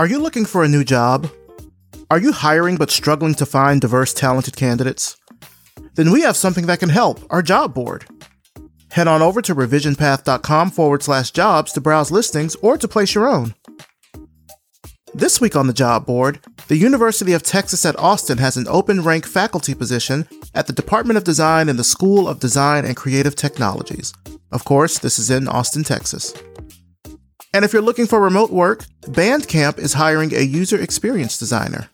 [0.00, 1.30] Are you looking for a new job?
[2.10, 5.18] Are you hiring but struggling to find diverse, talented candidates?
[5.94, 8.06] Then we have something that can help our job board.
[8.92, 13.28] Head on over to revisionpath.com forward slash jobs to browse listings or to place your
[13.28, 13.54] own.
[15.12, 19.02] This week on the job board, the University of Texas at Austin has an open
[19.02, 23.36] rank faculty position at the Department of Design in the School of Design and Creative
[23.36, 24.14] Technologies.
[24.50, 26.32] Of course, this is in Austin, Texas.
[27.52, 31.88] And if you're looking for remote work, Bandcamp is hiring a user experience designer.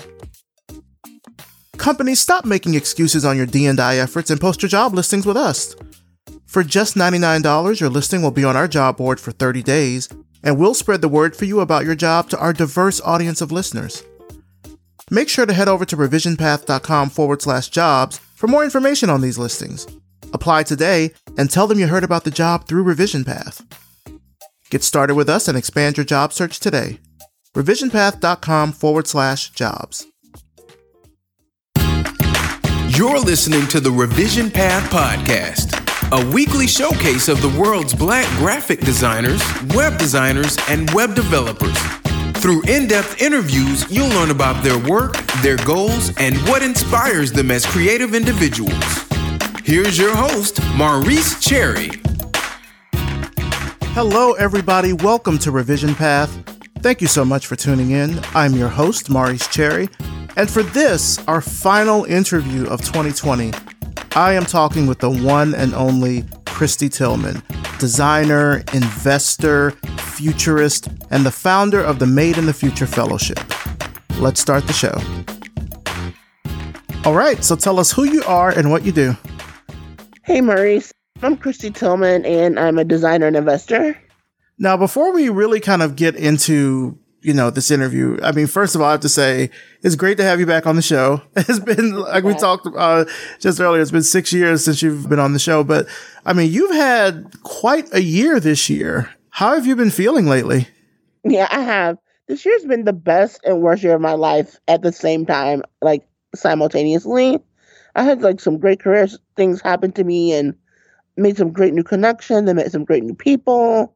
[1.79, 5.77] Companies, stop making excuses on your D&I efforts and post your job listings with us.
[6.47, 10.09] For just $99, your listing will be on our job board for 30 days,
[10.43, 13.53] and we'll spread the word for you about your job to our diverse audience of
[13.53, 14.03] listeners.
[15.11, 19.39] Make sure to head over to revisionpath.com forward slash jobs for more information on these
[19.39, 19.87] listings.
[20.33, 23.65] Apply today and tell them you heard about the job through Revision Path.
[24.71, 26.99] Get started with us and expand your job search today.
[27.55, 30.07] revisionpath.com forward slash jobs.
[32.89, 35.75] You're listening to the Revision Path Podcast,
[36.13, 39.43] a weekly showcase of the world's black graphic designers,
[39.75, 41.77] web designers, and web developers.
[42.41, 47.51] Through in depth interviews, you'll learn about their work, their goals, and what inspires them
[47.51, 49.05] as creative individuals.
[49.65, 51.91] Here's your host, Maurice Cherry.
[53.97, 54.93] Hello, everybody.
[54.93, 56.31] Welcome to Revision Path.
[56.81, 58.21] Thank you so much for tuning in.
[58.35, 59.89] I'm your host, Maurice Cherry.
[60.37, 63.55] And for this, our final interview of 2020,
[64.15, 67.43] I am talking with the one and only Kristy Tillman,
[67.79, 73.41] designer, investor, futurist, and the founder of the Made in the Future Fellowship.
[74.19, 75.01] Let's start the show.
[77.07, 79.17] All right, so tell us who you are and what you do.
[80.23, 80.93] Hey, Maurice.
[81.23, 83.97] I'm Kristy Tillman, and I'm a designer and investor.
[84.59, 88.75] Now, before we really kind of get into you know this interview, I mean, first
[88.75, 89.51] of all, I have to say
[89.83, 91.23] it's great to have you back on the show.
[91.37, 93.07] It's been like we talked uh,
[93.41, 93.81] just earlier.
[93.81, 95.87] It's been six years since you've been on the show, but
[96.27, 99.11] I mean, you've had quite a year this year.
[99.31, 100.69] How have you been feeling lately?
[101.25, 101.99] Yeah, I have.
[102.29, 105.63] This year's been the best and worst year of my life at the same time,
[105.81, 107.39] like simultaneously.
[107.95, 110.55] I had like some great career things happen to me and
[111.17, 113.95] made some great new connections and met some great new people.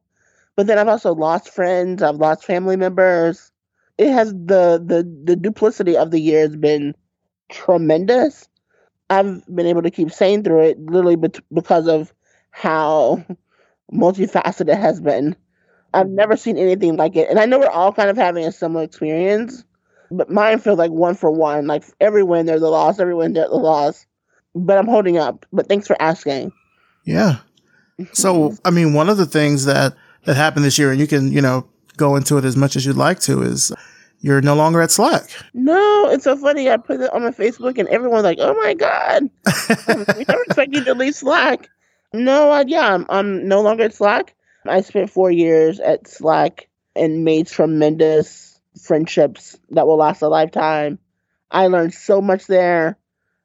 [0.55, 3.51] But then I've also lost friends, I've lost family members.
[3.97, 6.95] It has the the the duplicity of the year has been
[7.51, 8.49] tremendous.
[9.09, 11.17] I've been able to keep sane through it literally
[11.53, 12.13] because of
[12.51, 13.25] how
[13.93, 15.35] multifaceted it has been.
[15.93, 17.29] I've never seen anything like it.
[17.29, 19.63] And I know we're all kind of having a similar experience,
[20.11, 21.67] but mine feels like one for one.
[21.67, 24.05] Like every win there's a loss, every win there's a loss.
[24.55, 25.45] But I'm holding up.
[25.53, 26.53] But thanks for asking.
[27.05, 27.37] Yeah.
[28.13, 28.67] So, mm-hmm.
[28.67, 29.95] I mean, one of the things that,
[30.25, 31.67] that happened this year, and you can, you know,
[31.97, 33.71] go into it as much as you'd like to, is
[34.19, 35.29] you're no longer at Slack.
[35.53, 36.69] No, it's so funny.
[36.69, 39.29] I put it on my Facebook, and everyone's like, "Oh my god,
[39.87, 41.69] we never expect you to leave Slack."
[42.13, 44.35] No, I, yeah, I'm, I'm no longer at Slack.
[44.67, 50.99] I spent four years at Slack and made tremendous friendships that will last a lifetime.
[51.49, 52.97] I learned so much there.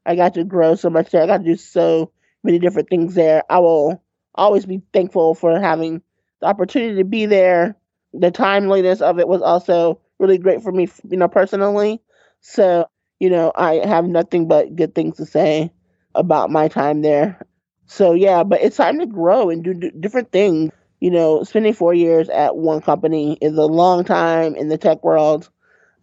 [0.04, 1.22] I got to grow so much there.
[1.22, 2.12] I got to do so
[2.46, 3.44] many different things there.
[3.50, 4.02] I will
[4.34, 6.02] always be thankful for having
[6.40, 7.76] the opportunity to be there.
[8.14, 12.02] The timeliness of it was also really great for me, you know, personally.
[12.40, 12.86] So,
[13.20, 15.72] you know, I have nothing but good things to say
[16.14, 17.40] about my time there.
[17.86, 20.72] So, yeah, but it's time to grow and do d- different things.
[21.00, 25.04] You know, spending four years at one company is a long time in the tech
[25.04, 25.50] world.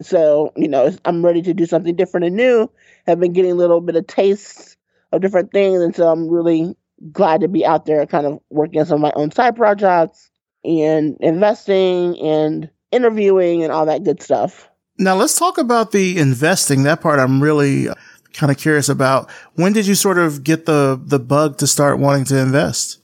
[0.02, 2.70] So, you know, I'm ready to do something different and new.
[3.08, 4.73] Have been getting a little bit of tastes
[5.14, 5.82] of different things.
[5.82, 6.76] And so I'm really
[7.12, 10.30] glad to be out there kind of working on some of my own side projects
[10.66, 14.70] and investing and interviewing and all that good stuff.
[14.98, 16.84] Now let's talk about the investing.
[16.84, 17.96] That part I'm really uh,
[18.34, 19.30] kind of curious about.
[19.56, 23.00] When did you sort of get the the bug to start wanting to invest?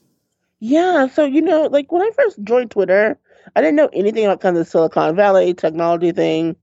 [0.60, 3.18] Yeah, so you know, like when I first joined Twitter,
[3.56, 6.56] I didn't know anything about kind of the Silicon Valley technology thing.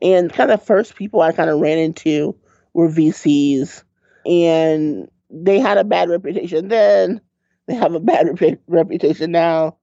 [0.00, 2.34] And kind of the first people I kind of ran into
[2.72, 3.84] were VCs.
[4.26, 7.20] And they had a bad reputation then.
[7.66, 9.76] They have a bad rep- reputation now.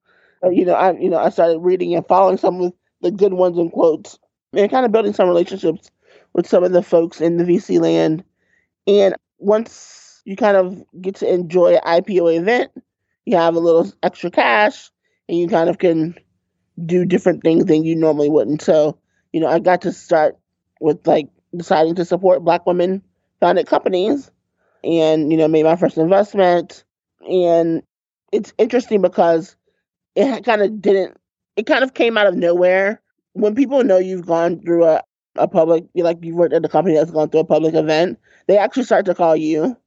[0.43, 3.33] Uh, you know, I you know I started reading and following some of the good
[3.33, 4.17] ones in quotes,
[4.53, 5.91] and kind of building some relationships
[6.33, 8.23] with some of the folks in the VC land.
[8.87, 12.71] And once you kind of get to enjoy an IPO event,
[13.25, 14.91] you have a little extra cash,
[15.27, 16.15] and you kind of can
[16.85, 18.61] do different things than you normally wouldn't.
[18.61, 18.97] So,
[19.33, 20.37] you know, I got to start
[20.79, 23.01] with like deciding to support Black women
[23.39, 24.31] founded companies
[24.83, 26.83] and, you know, made my first investment.
[27.29, 27.83] And
[28.31, 29.55] it's interesting because
[30.15, 31.17] it kind of didn't,
[31.55, 33.01] it kind of came out of nowhere
[33.33, 35.01] when people know you've gone through a,
[35.35, 38.57] a public, like you've worked at a company that's gone through a public event, they
[38.57, 39.77] actually start to call you.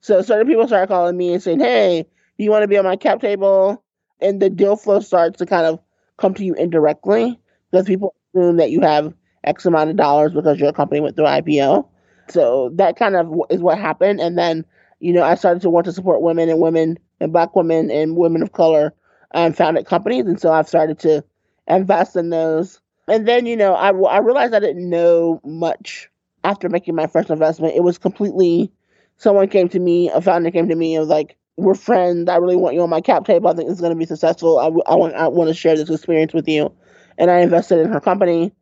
[0.00, 2.06] So certain people start calling me and saying, "Hey,
[2.36, 3.82] you want to be on my cap table?"
[4.20, 5.80] And the deal flow starts to kind of
[6.18, 7.38] come to you indirectly
[7.70, 9.14] because people assume that you have
[9.44, 11.88] X amount of dollars because your company went through IPO.
[12.30, 14.20] So that kind of is what happened.
[14.20, 14.64] And then,
[15.00, 18.16] you know, I started to want to support women and women and black women and
[18.16, 18.94] women of color
[19.32, 20.26] and founded companies.
[20.26, 21.24] And so I've started to
[21.66, 22.80] invest in those.
[23.06, 26.10] And then, you know, I, I realized I didn't know much
[26.44, 27.74] after making my first investment.
[27.74, 28.70] It was completely,
[29.16, 32.28] someone came to me, a founder came to me and was like, we're friends.
[32.28, 33.48] I really want you on my cap table.
[33.48, 34.58] I think it's going to be successful.
[34.58, 36.72] I, I want I want to share this experience with you.
[37.18, 38.52] And I invested in her company.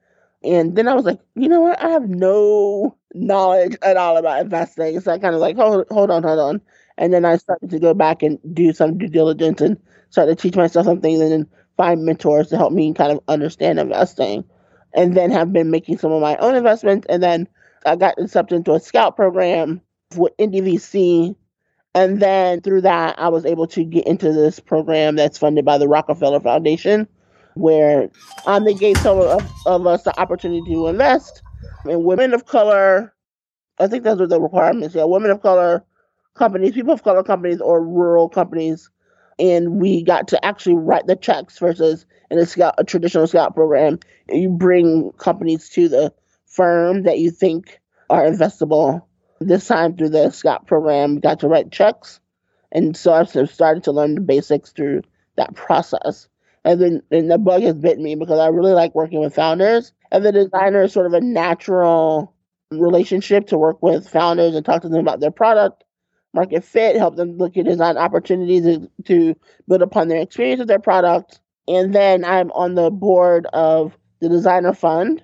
[0.43, 1.83] And then I was like, you know what?
[1.83, 5.01] I have no knowledge at all about investing.
[5.01, 6.61] So I kind of like, hold, hold on, hold on.
[6.99, 9.77] And then I started to go back and do some due diligence and
[10.11, 11.47] start to teach myself some things and then
[11.77, 14.45] find mentors to help me kind of understand investing.
[14.95, 17.07] And then have been making some of my own investments.
[17.11, 17.49] And then
[17.85, 19.83] I got accepted into a scout program
[20.17, 21.37] with indie.vc
[21.97, 25.79] and then through that, I was able to get into this program that's funded by
[25.79, 27.09] the Rockefeller Foundation,
[27.55, 28.11] where
[28.45, 31.43] um, they gave some of, of us the opportunity to invest
[31.85, 33.15] in women of color.
[33.79, 34.95] I think those are the requirements.
[34.95, 35.85] Yeah, women of color
[36.35, 38.91] companies, people of color companies, or rural companies.
[39.39, 43.55] And we got to actually write the checks versus in a, scout, a traditional scout
[43.55, 43.99] program.
[44.31, 46.15] You bring companies to the
[46.47, 49.03] firm that you think are investable
[49.41, 52.21] this time through the Scout program, got to write checks.
[52.73, 55.03] And so I've started to learn the basics through
[55.37, 56.29] that process.
[56.65, 59.93] And then and the bug has bitten me because I really like working with founders.
[60.13, 62.35] And the designer is sort of a natural
[62.71, 65.85] relationship to work with founders and talk to them about their product,
[66.35, 69.37] market fit, help them look at design opportunities to,
[69.69, 71.41] build upon their experience with their product.
[71.69, 75.23] And then I'm on the board of the Designer Fund,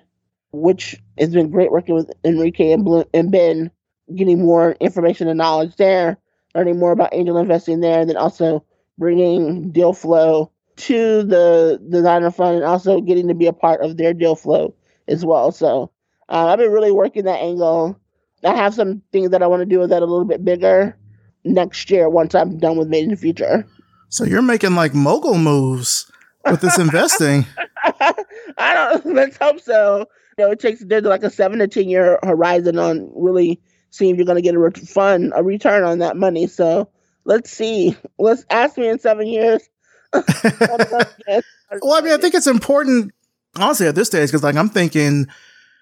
[0.51, 3.71] which has been great working with Enrique and, and Ben
[4.13, 6.17] getting more information and knowledge there,
[6.53, 8.63] learning more about angel investing there, and then also
[8.97, 13.97] bringing deal flow to the designer fund and also getting to be a part of
[13.97, 14.73] their deal flow
[15.07, 15.51] as well.
[15.51, 15.91] So
[16.29, 17.99] uh, I've been really working that angle.
[18.43, 20.97] I have some things that I want to do with that a little bit bigger
[21.43, 23.65] next year once I'm done with Made in the Future.
[24.09, 26.11] So you're making like mogul moves
[26.45, 27.45] with this investing.
[28.57, 29.05] I don't.
[29.13, 30.07] Let's hope so.
[30.37, 33.59] You know, it takes there's like a seven to ten year horizon on really
[33.89, 36.47] seeing if you're going to get a refund, a return on that money.
[36.47, 36.89] So
[37.25, 37.95] let's see.
[38.17, 39.69] Let's ask me in seven years.
[41.81, 43.13] well, I mean, I think it's important,
[43.55, 45.27] honestly, at this stage, because like I'm thinking,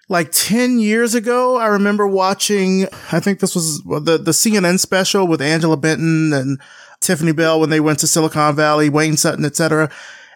[0.08, 5.26] like 10 years ago, I remember watching, I think this was the, the CNN special
[5.26, 6.60] with Angela Benton and
[7.00, 9.90] Tiffany Bell when they went to Silicon Valley, Wayne Sutton, etc.,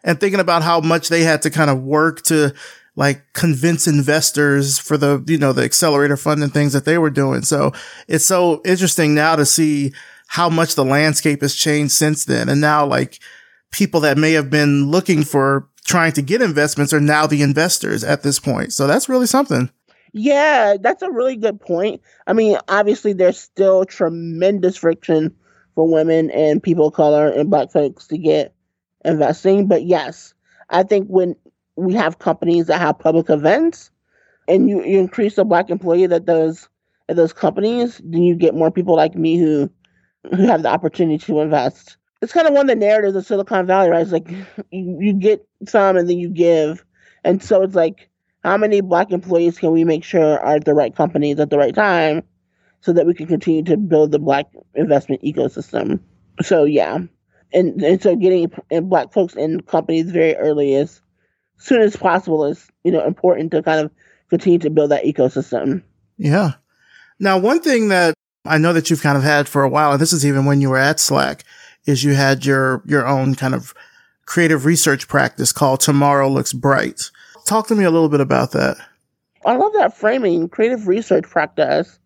[0.05, 2.55] and thinking about how much they had to kind of work to
[2.95, 7.11] like convince investors for the, you know, the accelerator fund and things that they were
[7.11, 7.43] doing.
[7.43, 7.73] So
[8.09, 9.93] it's so interesting now to see
[10.29, 12.49] how much the landscape has changed since then.
[12.49, 13.21] And now like
[13.73, 18.03] people that may have been looking for trying to get investments are now the investors
[18.03, 18.73] at this point.
[18.73, 19.71] So that's really something.
[20.13, 22.01] Yeah, that's a really good point.
[22.27, 25.35] I mean, obviously there's still tremendous friction
[25.75, 28.55] for women and people of color and black folks to get
[29.05, 30.33] investing, but yes,
[30.71, 31.37] I think when
[31.77, 33.91] we have companies that have public events
[34.49, 36.69] and you, you increase the black employee that does
[37.09, 39.71] at those companies, then you get more people like me who
[40.35, 41.97] who have the opportunity to invest.
[42.27, 44.03] It's kind of one of the narratives of Silicon Valley, right?
[44.03, 44.29] It's like
[44.73, 46.85] you, you get some and then you give.
[47.23, 48.11] And so it's like,
[48.43, 51.57] how many black employees can we make sure are at the right companies at the
[51.57, 52.25] right time
[52.81, 56.01] so that we can continue to build the black investment ecosystem?
[56.43, 56.99] So yeah.
[57.53, 58.51] And and so getting
[58.83, 61.01] black folks in companies very early is
[61.59, 63.93] soon as possible is you know important to kind of
[64.31, 65.85] continue to build that ecosystem.
[66.19, 66.55] Yeah.
[67.21, 68.15] Now, one thing that
[68.45, 70.61] I know that you've kind of had for a while, and this is even when
[70.61, 71.45] you were at Slack,
[71.87, 73.75] is you had your your own kind of
[74.27, 77.11] creative research practice called Tomorrow Looks Bright.
[77.47, 78.77] Talk to me a little bit about that.
[79.45, 81.99] I love that framing, creative research practice.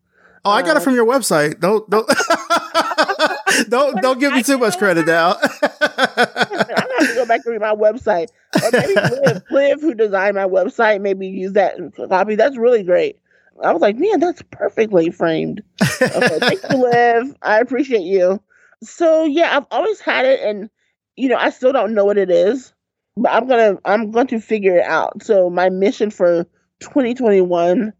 [0.44, 1.60] Oh, I got it from your website.
[1.60, 2.06] Don't don't
[3.68, 5.36] don't don't give me too much credit now.
[5.62, 8.28] I'm gonna have to go back and read my website.
[8.62, 11.76] Or maybe Liv, Liv, who designed my website, maybe use that
[12.08, 12.36] copy.
[12.36, 13.18] That's really great.
[13.62, 15.62] I was like, man, that's perfectly framed.
[16.00, 17.36] Okay, thank you, Liv.
[17.42, 18.40] I appreciate you.
[18.82, 20.70] So yeah, I've always had it, and
[21.16, 22.72] you know, I still don't know what it is,
[23.16, 25.22] but I'm gonna I'm going to figure it out.
[25.22, 26.44] So my mission for
[26.80, 27.92] 2021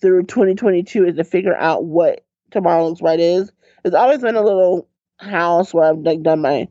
[0.00, 3.52] through 2022 is to figure out what Tomorrow Looks Bright is.
[3.84, 4.88] It's always been a little
[5.18, 6.68] house where I've like done my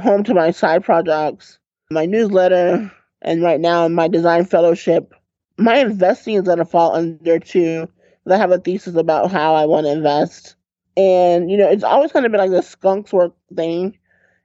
[0.00, 1.58] home to my side projects,
[1.90, 2.90] my newsletter,
[3.22, 5.14] And right now, my design fellowship,
[5.56, 7.88] my investing is to fall under too.
[8.28, 10.56] I have a thesis about how I want to invest.
[10.96, 13.98] And, you know, it's always kind of been like the skunks work thing.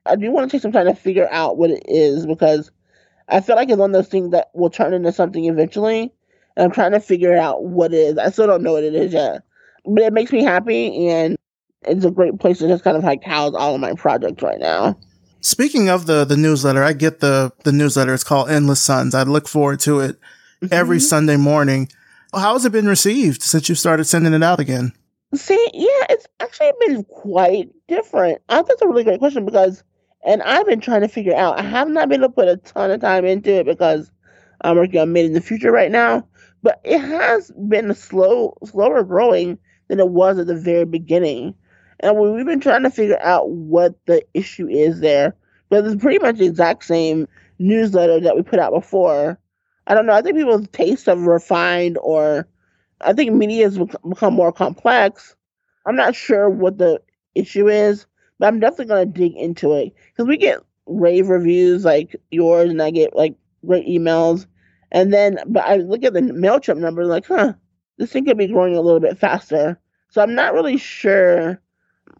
[0.06, 2.70] I do want to take some time to figure out what it is because
[3.28, 6.12] I feel like it's one of those things that will turn into something eventually.
[6.56, 8.18] And I'm trying to figure out what it is.
[8.18, 9.42] I still don't know what it is yet.
[9.84, 11.36] But it makes me happy and
[11.82, 14.58] it's a great place to just kind of like house all of my projects right
[14.58, 14.98] now.
[15.40, 18.12] Speaking of the the newsletter, I get the the newsletter.
[18.12, 19.14] It's called Endless Suns.
[19.14, 20.18] I look forward to it
[20.72, 21.04] every mm-hmm.
[21.04, 21.88] Sunday morning.
[22.34, 24.92] How has it been received since you started sending it out again?
[25.34, 28.40] See, yeah, it's actually been quite different.
[28.48, 29.84] I think that's a really great question because,
[30.24, 31.58] and I've been trying to figure out.
[31.58, 34.10] I have not been able to put a ton of time into it because
[34.62, 36.26] I'm working on Made in the Future right now.
[36.62, 39.58] But it has been a slow, slower growing
[39.88, 41.54] than it was at the very beginning.
[42.00, 45.36] And we've been trying to figure out what the issue is there.
[45.68, 49.38] But it's pretty much the exact same newsletter that we put out before.
[49.86, 50.14] I don't know.
[50.14, 52.48] I think people's tastes have refined, or
[53.00, 53.78] I think media has
[54.08, 55.36] become more complex.
[55.86, 57.00] I'm not sure what the
[57.34, 58.06] issue is,
[58.38, 62.70] but I'm definitely going to dig into it because we get rave reviews like yours,
[62.70, 64.46] and I get like great emails.
[64.90, 67.52] And then, but I look at the MailChimp number, like, huh,
[67.98, 69.78] this thing could be growing a little bit faster.
[70.10, 71.60] So I'm not really sure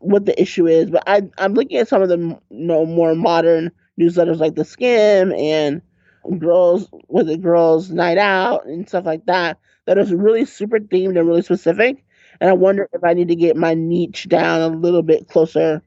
[0.01, 3.15] what the issue is, but I I'm looking at some of the you know more
[3.15, 5.83] modern newsletters like the Skimm and
[6.39, 9.59] Girls with the Girls Night Out and stuff like that
[9.89, 12.05] that is really super themed and really specific.
[12.43, 15.83] And I wonder if I need to get my niche down a little bit closer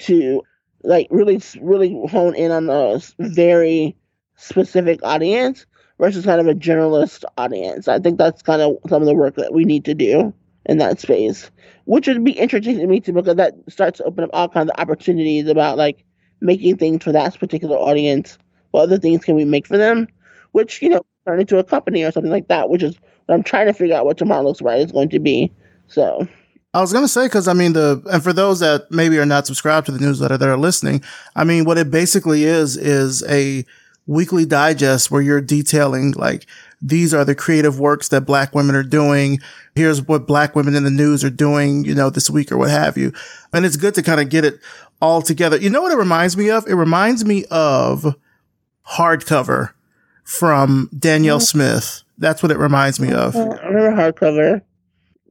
[0.00, 0.42] to
[0.82, 3.96] like really really hone in on a very
[4.34, 5.66] specific audience
[6.00, 7.86] versus kind of a generalist audience.
[7.86, 10.34] I think that's kind of some of the work that we need to do
[10.66, 11.48] in that space,
[11.84, 14.70] which would be interesting to me too because that starts to open up all kinds
[14.70, 16.04] of opportunities about like
[16.40, 18.36] making things for that particular audience.
[18.72, 20.08] What other things can we make for them?
[20.54, 22.70] Which you know turn into a company or something like that.
[22.70, 22.96] Which is
[23.28, 25.52] I'm trying to figure out what Tomorrow Looks Bright is going to be.
[25.88, 26.26] So.
[26.72, 29.46] I was gonna say because I mean the and for those that maybe are not
[29.46, 31.04] subscribed to the newsletter that are listening,
[31.36, 33.64] I mean what it basically is is a
[34.06, 36.46] weekly digest where you're detailing like
[36.82, 39.38] these are the creative works that black women are doing.
[39.74, 42.70] Here's what black women in the news are doing, you know, this week or what
[42.70, 43.12] have you.
[43.52, 44.58] And it's good to kind of get it
[45.00, 45.56] all together.
[45.56, 46.66] You know what it reminds me of?
[46.66, 48.16] It reminds me of
[48.86, 49.70] hardcover
[50.24, 51.40] from Danielle.
[51.40, 52.02] Smith.
[52.18, 53.34] That's what it reminds me of.
[53.36, 54.62] I remember hardcover.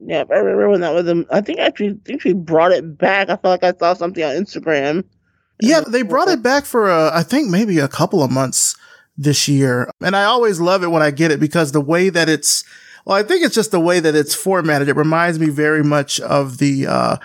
[0.06, 1.08] Yeah, I remember when that was.
[1.08, 3.28] Um, I think actually, I think she brought it back.
[3.30, 5.04] I felt like I saw something on Instagram.
[5.60, 8.76] Yeah, they brought it back for uh, I think maybe a couple of months
[9.16, 9.90] this year.
[10.00, 12.64] And I always love it when I get it because the way that it's,
[13.04, 14.88] well, I think it's just the way that it's formatted.
[14.88, 17.16] It reminds me very much of the, uh,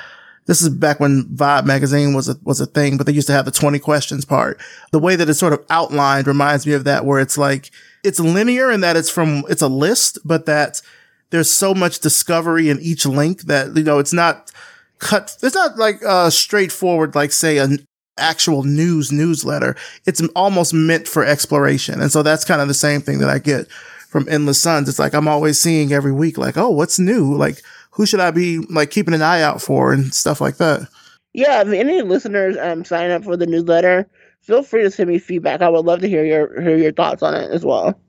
[0.50, 3.34] this is back when Vibe magazine was a, was a thing, but they used to
[3.34, 4.60] have the 20 questions part.
[4.91, 7.70] The way that it's sort of outlined reminds me of that where it's like,
[8.03, 10.82] it's linear in that it's from, it's a list, but that
[11.29, 14.51] there's so much discovery in each link that, you know, it's not
[14.98, 17.86] cut, it's not like, uh, straightforward, like say an
[18.18, 19.75] actual news newsletter.
[20.08, 22.01] It's almost meant for exploration.
[22.01, 23.70] And so that's kind of the same thing that I get
[24.10, 24.89] from Endless Suns.
[24.89, 27.36] It's like I'm always seeing every week, like, oh, what's new?
[27.36, 27.62] Like,
[28.00, 30.88] who should I be like keeping an eye out for and stuff like that.
[31.34, 35.20] Yeah, if any listeners um sign up for the newsletter, feel free to send me
[35.20, 35.62] feedback.
[35.62, 38.00] I would love to hear your hear your thoughts on it as well.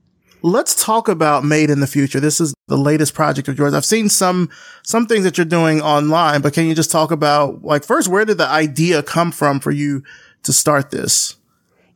[0.43, 2.21] Let's talk about Made in the Future.
[2.21, 3.73] This is the latest project of yours.
[3.73, 4.49] I've seen some
[4.83, 8.23] some things that you're doing online, but can you just talk about like first where
[8.23, 10.03] did the idea come from for you
[10.43, 11.35] to start this?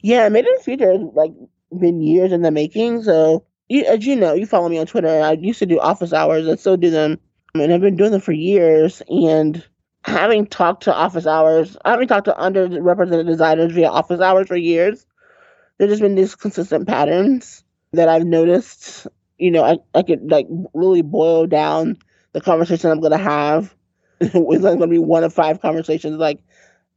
[0.02, 1.32] Yeah, Made in the Future has like
[1.80, 3.04] been years in the making.
[3.04, 5.22] So you, as you know, you follow me on Twitter.
[5.22, 6.46] I used to do office hours.
[6.46, 7.20] I still do them,
[7.62, 9.02] and I've been doing them for years.
[9.10, 9.64] And
[10.04, 15.06] having talked to office hours, having talked to underrepresented designers via office hours for years,
[15.78, 19.08] there's just been these consistent patterns that I've noticed,
[19.38, 21.98] you know, I, I could like really boil down
[22.34, 23.74] the conversation I'm gonna have.
[24.20, 26.18] it's like gonna be one of five conversations.
[26.18, 26.42] Like,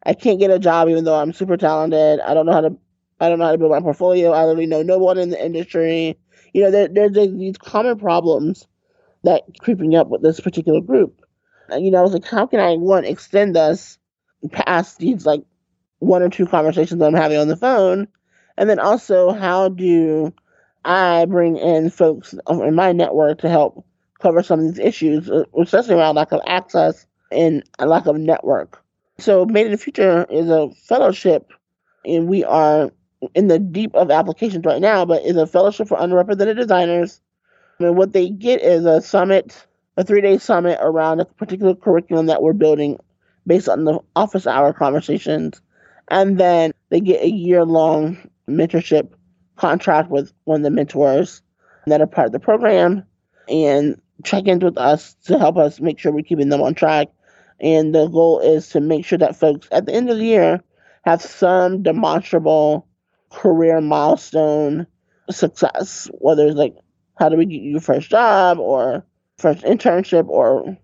[0.05, 2.21] I can't get a job even though I'm super talented.
[2.21, 2.77] I don't know how to
[3.21, 4.33] I don't know how to build my portfolio.
[4.33, 6.19] I literally know no one in the industry.
[6.53, 8.67] You know, there, there's these common problems
[9.29, 11.21] that creeping up with this particular group.
[11.69, 13.99] And, you know, I was like, how can I one extend this
[14.53, 15.43] past these like
[15.99, 18.09] one or two conversations I'm having on the phone,
[18.57, 20.33] and then also how do
[20.85, 23.85] I bring in folks in my network to help
[24.21, 28.17] cover some of these issues, uh, especially around lack of access and a lack of
[28.17, 28.83] network.
[29.19, 31.53] So, Made in the Future is a fellowship,
[32.05, 32.91] and we are
[33.35, 37.21] in the deep of applications right now, but is a fellowship for underrepresented designers.
[37.81, 39.67] And what they get is a summit,
[39.97, 42.99] a three day summit around a particular curriculum that we're building
[43.47, 45.61] based on the office hour conversations.
[46.09, 48.19] And then they get a year long
[48.49, 49.11] mentorship
[49.57, 51.43] contract with one of the mentors
[51.87, 53.05] that are part of the program
[53.49, 57.09] and check in with us to help us make sure we're keeping them on track.
[57.61, 60.63] And the goal is to make sure that folks at the end of the year
[61.05, 62.87] have some demonstrable
[63.31, 64.87] career milestone
[65.31, 66.77] success, whether it's like
[67.19, 69.05] how do we get your first job or
[69.39, 70.77] first internship or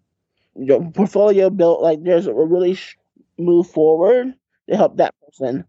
[0.56, 1.82] your portfolio built.
[1.82, 2.78] Like there's a really
[3.38, 4.34] move forward
[4.68, 5.64] to help that person.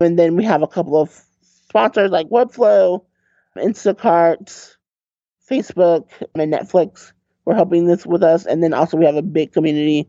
[0.00, 3.02] And then we have a couple of sponsors like Webflow,
[3.56, 4.76] Instacart,
[5.50, 7.12] Facebook, and Netflix
[7.44, 8.44] were helping this with us.
[8.44, 10.08] And then also we have a big community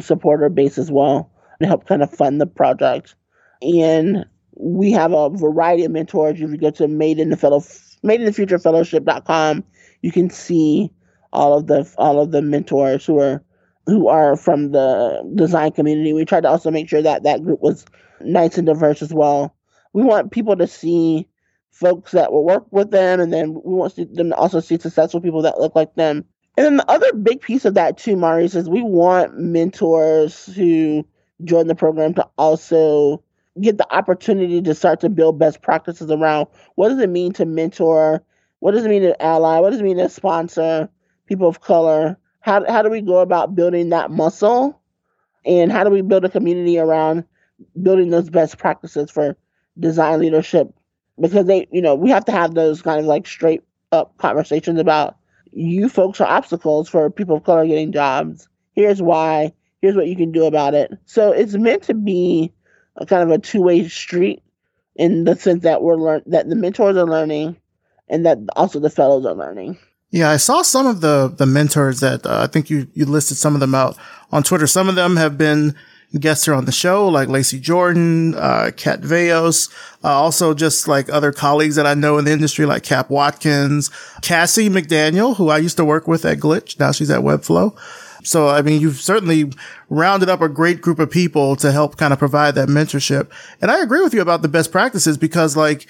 [0.00, 3.14] supporter base as well to help kind of fund the project.
[3.60, 4.24] And
[4.54, 6.40] we have a variety of mentors.
[6.40, 7.60] If you go to Made in the Fellow
[8.02, 9.64] Made in the Future Fellowship.com,
[10.02, 10.92] you can see
[11.32, 13.42] all of the all of the mentors who are
[13.86, 16.12] who are from the design community.
[16.12, 17.84] We tried to also make sure that that group was
[18.20, 19.54] nice and diverse as well.
[19.92, 21.26] We want people to see
[21.70, 25.20] folks that will work with them, and then we want them to also see successful
[25.20, 26.24] people that look like them.
[26.56, 31.06] And then the other big piece of that too, Maurice, is we want mentors who
[31.44, 33.22] join the program to also
[33.60, 37.44] get the opportunity to start to build best practices around what does it mean to
[37.44, 38.22] mentor,
[38.60, 40.88] what does it mean to ally, what does it mean to sponsor
[41.26, 44.80] people of color, how, how do we go about building that muscle,
[45.44, 47.24] and how do we build a community around
[47.82, 49.36] building those best practices for
[49.78, 50.72] design leadership?
[51.20, 53.62] Because they you know we have to have those kind of like straight
[53.92, 55.16] up conversations about
[55.52, 58.48] you folks are obstacles for people of color getting jobs.
[58.72, 59.52] Here's why.
[59.80, 60.92] Here's what you can do about it.
[61.06, 62.52] So it's meant to be
[62.98, 64.42] a kind of a two-way street
[64.96, 67.56] in the sense that we're learn that the mentors are learning
[68.08, 69.78] and that also the fellows are learning
[70.10, 73.36] yeah, I saw some of the the mentors that uh, I think you you listed
[73.36, 73.96] some of them out
[74.32, 74.66] on Twitter.
[74.66, 75.74] Some of them have been
[76.18, 79.70] guests here on the show, like Lacey Jordan, uh, Kat Vellos,
[80.02, 83.90] uh, also just like other colleagues that I know in the industry, like Cap Watkins,
[84.22, 86.80] Cassie McDaniel, who I used to work with at Glitch.
[86.80, 87.76] Now she's at Webflow.
[88.22, 89.52] So, I mean, you've certainly
[89.88, 93.30] rounded up a great group of people to help kind of provide that mentorship.
[93.60, 95.86] And I agree with you about the best practices because like,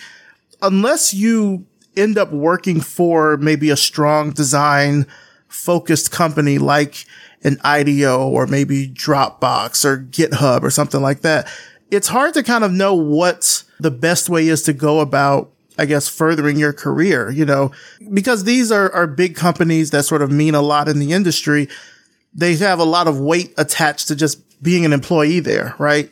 [0.62, 5.07] unless you end up working for maybe a strong design
[5.48, 7.07] focused company like
[7.42, 11.48] an IDEO or maybe Dropbox or GitHub or something like that,
[11.90, 15.50] it's hard to kind of know what the best way is to go about
[15.81, 17.70] I guess furthering your career, you know,
[18.12, 21.68] because these are, are big companies that sort of mean a lot in the industry.
[22.38, 26.11] They have a lot of weight attached to just being an employee there, right?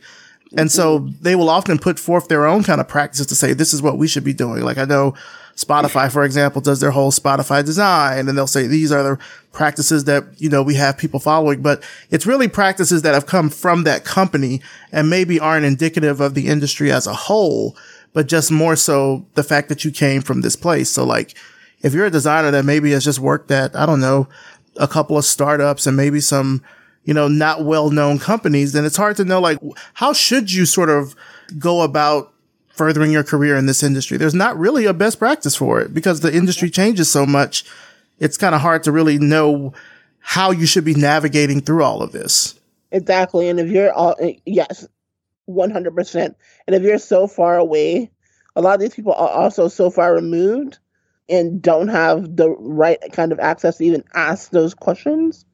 [0.57, 1.23] And so mm-hmm.
[1.23, 3.99] they will often put forth their own kind of practices to say, this is what
[3.99, 4.63] we should be doing.
[4.63, 5.15] Like I know
[5.55, 9.19] Spotify, for example, does their whole Spotify design and they'll say these are the
[9.53, 13.49] practices that, you know, we have people following, but it's really practices that have come
[13.49, 14.61] from that company
[14.93, 17.77] and maybe aren't indicative of the industry as a whole,
[18.13, 20.91] but just more so the fact that you came from this place.
[20.91, 21.35] So like,
[21.83, 24.29] if you're a designer that maybe has just worked at, I don't know,
[24.79, 26.63] a couple of startups and maybe some,
[27.05, 29.59] you know, not well known companies, then it's hard to know, like,
[29.95, 31.15] how should you sort of
[31.59, 32.33] go about
[32.77, 34.19] furthering your career in this industry.
[34.19, 37.65] There's not really a best practice for it because the industry changes so much.
[38.21, 39.73] It's kind of hard to really know
[40.21, 42.59] how you should be navigating through all of this.
[42.93, 43.49] Exactly.
[43.49, 44.87] And if you're all, eh, yes,
[45.49, 46.35] 100%.
[46.67, 48.11] And if you're so far away,
[48.55, 50.79] a lot of these people are also so far removed
[51.29, 55.45] and don't have the right kind of access to even ask those questions,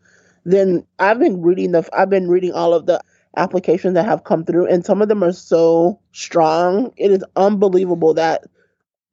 [0.45, 3.01] then I've been reading the I've been reading all of the
[3.37, 6.93] applications that have come through, and some of them are so strong.
[6.97, 8.45] It is unbelievable that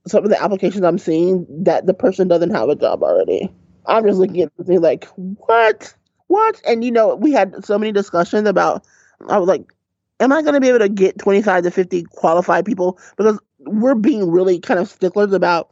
[0.07, 3.51] some of the applications I'm seeing that the person doesn't have a job already.
[3.85, 5.93] I'm just looking at something like, what?
[6.27, 6.61] What?
[6.67, 8.85] And you know, we had so many discussions about,
[9.29, 9.71] I was like,
[10.19, 12.99] am I going to be able to get 25 to 50 qualified people?
[13.17, 15.71] Because we're being really kind of sticklers about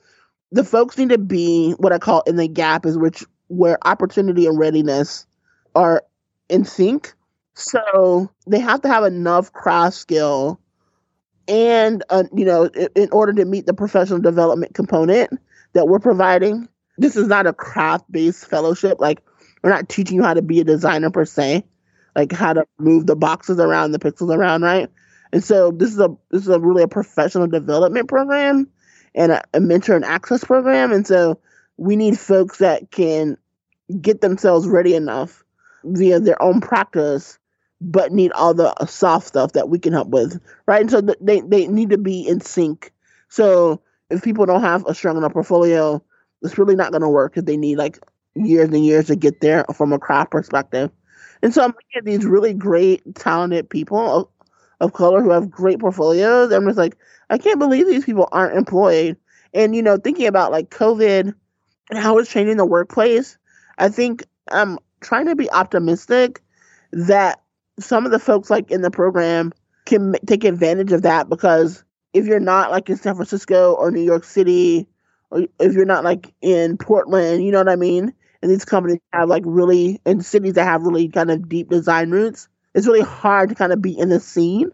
[0.51, 4.45] the folks need to be what I call in the gap is which where opportunity
[4.45, 5.25] and readiness
[5.75, 6.03] are
[6.49, 7.13] in sync
[7.57, 10.59] so they have to have enough craft skill
[11.47, 15.31] and, uh, you know, in, order to meet the professional development component
[15.73, 16.69] that we're providing.
[16.99, 18.99] This is not a craft based fellowship.
[18.99, 19.23] Like,
[19.63, 21.63] we're not teaching you how to be a designer per se,
[22.15, 24.89] like how to move the boxes around, the pixels around, right?
[25.33, 28.69] And so this is a this is a really a professional development program
[29.17, 30.93] and a, a mentor and access program.
[30.93, 31.37] And so
[31.75, 33.37] we need folks that can
[33.99, 35.43] get themselves ready enough
[35.83, 37.37] via their own practice
[37.79, 40.81] but need all the soft stuff that we can help with, right?
[40.81, 42.91] And so they they need to be in sync.
[43.29, 46.01] So if people don't have a strong enough portfolio,
[46.41, 47.99] it's really not going to work if they need like
[48.35, 50.89] years and years to get there from a craft perspective.
[51.43, 54.31] And so I'm looking at these really great, talented people
[54.79, 56.51] of, color who have great portfolios.
[56.51, 56.97] I'm just like,
[57.29, 59.17] I can't believe these people aren't employed.
[59.53, 61.33] And you know, thinking about like COVID
[61.89, 63.37] and how it's changing the workplace,
[63.77, 66.41] I think I'm trying to be optimistic
[66.91, 67.41] that
[67.79, 69.53] some of the folks like in the program
[69.85, 74.01] can take advantage of that because if you're not like in San Francisco or New
[74.01, 74.87] York City,
[75.29, 78.13] or if you're not like in Portland, you know what I mean?
[78.41, 82.11] And these companies have like really, in cities that have really kind of deep design
[82.11, 84.71] roots, it's really hard to kind of be in the scene.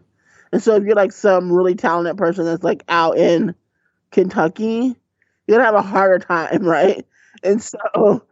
[0.52, 3.54] And so if you're like some really talented person that's like out in
[4.10, 4.94] Kentucky,
[5.46, 7.06] you're gonna have a harder time, right?
[7.42, 8.22] And so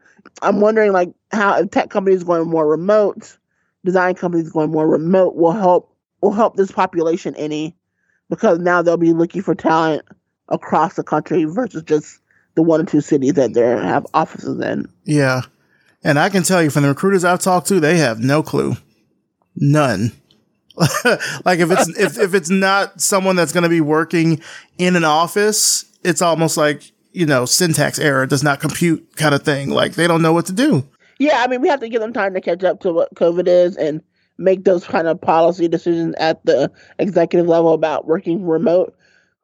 [0.43, 3.39] I'm wondering like how if tech companies going more remote,
[3.83, 7.75] design companies going more remote will help will help this population any
[8.29, 10.03] because now they'll be looking for talent
[10.51, 12.21] across the country versus just
[12.57, 14.87] the one or two cities that they have offices in.
[15.05, 15.43] Yeah.
[16.05, 18.77] And I can tell you from the recruiters I've talked to, they have no clue.
[19.57, 20.12] None.
[21.45, 24.41] like if it's if, if it's not someone that's going to be working
[24.79, 29.43] in an office, it's almost like, you know, syntax error does not compute kind of
[29.43, 29.71] thing.
[29.71, 30.87] Like they don't know what to do.
[31.19, 33.47] Yeah, I mean, we have to give them time to catch up to what COVID
[33.47, 34.03] is and
[34.38, 38.97] make those kind of policy decisions at the executive level about working remote.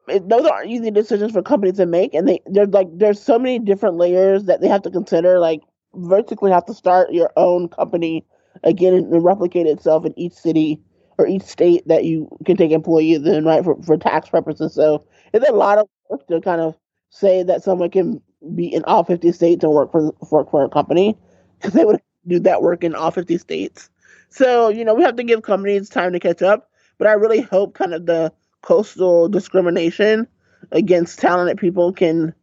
[0.07, 3.37] It, those aren't easy decisions for companies to make, and they there's like there's so
[3.37, 5.39] many different layers that they have to consider.
[5.39, 5.61] Like
[5.93, 8.25] vertically, have to start your own company
[8.63, 10.81] again and replicate itself in each city
[11.17, 14.73] or each state that you can take employees in, right, for, for tax purposes.
[14.73, 16.75] So it's a lot of work to kind of
[17.09, 18.21] say that someone can
[18.55, 21.17] be in all 50 states and work for work for a company
[21.57, 23.89] because they would do that work in all 50 states.
[24.29, 27.41] So, you know, we have to give companies time to catch up, but I really
[27.41, 30.27] hope kind of the coastal discrimination
[30.71, 32.33] against talented people can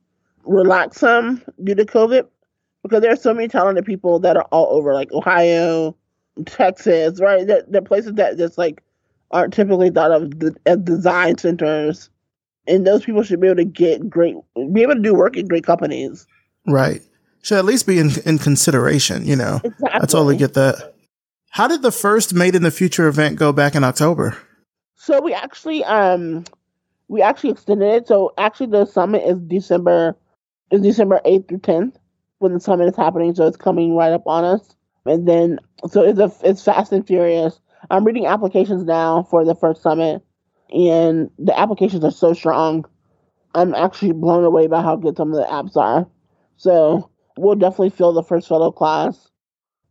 [0.45, 2.27] relax some due to COVID
[2.83, 5.97] because there are so many talented people that are all over, like Ohio,
[6.45, 7.47] Texas, right?
[7.47, 8.83] They're, they're places that just like
[9.31, 10.33] aren't typically thought of
[10.67, 12.11] as design centers,
[12.67, 14.37] and those people should be able to get great,
[14.73, 16.27] be able to do work in great companies.
[16.67, 17.03] Right.
[17.43, 19.61] Should at least be in, in consideration, you know.
[19.63, 19.89] Exactly.
[19.93, 20.95] I totally get that.
[21.51, 24.37] How did the first Made in the Future event go back in October?
[24.97, 26.45] So we actually um
[27.09, 28.09] we actually extended it.
[28.09, 30.17] So actually the summit is December
[30.71, 31.97] is December eighth through tenth
[32.39, 33.35] when the summit is happening.
[33.35, 34.75] So it's coming right up on us.
[35.07, 37.59] And then so it's a it's fast and furious.
[37.91, 40.23] I'm reading applications now for the first summit,
[40.71, 42.85] and the applications are so strong.
[43.55, 46.07] I'm actually blown away by how good some of the apps are.
[46.57, 49.29] So we'll definitely fill the first fellow class.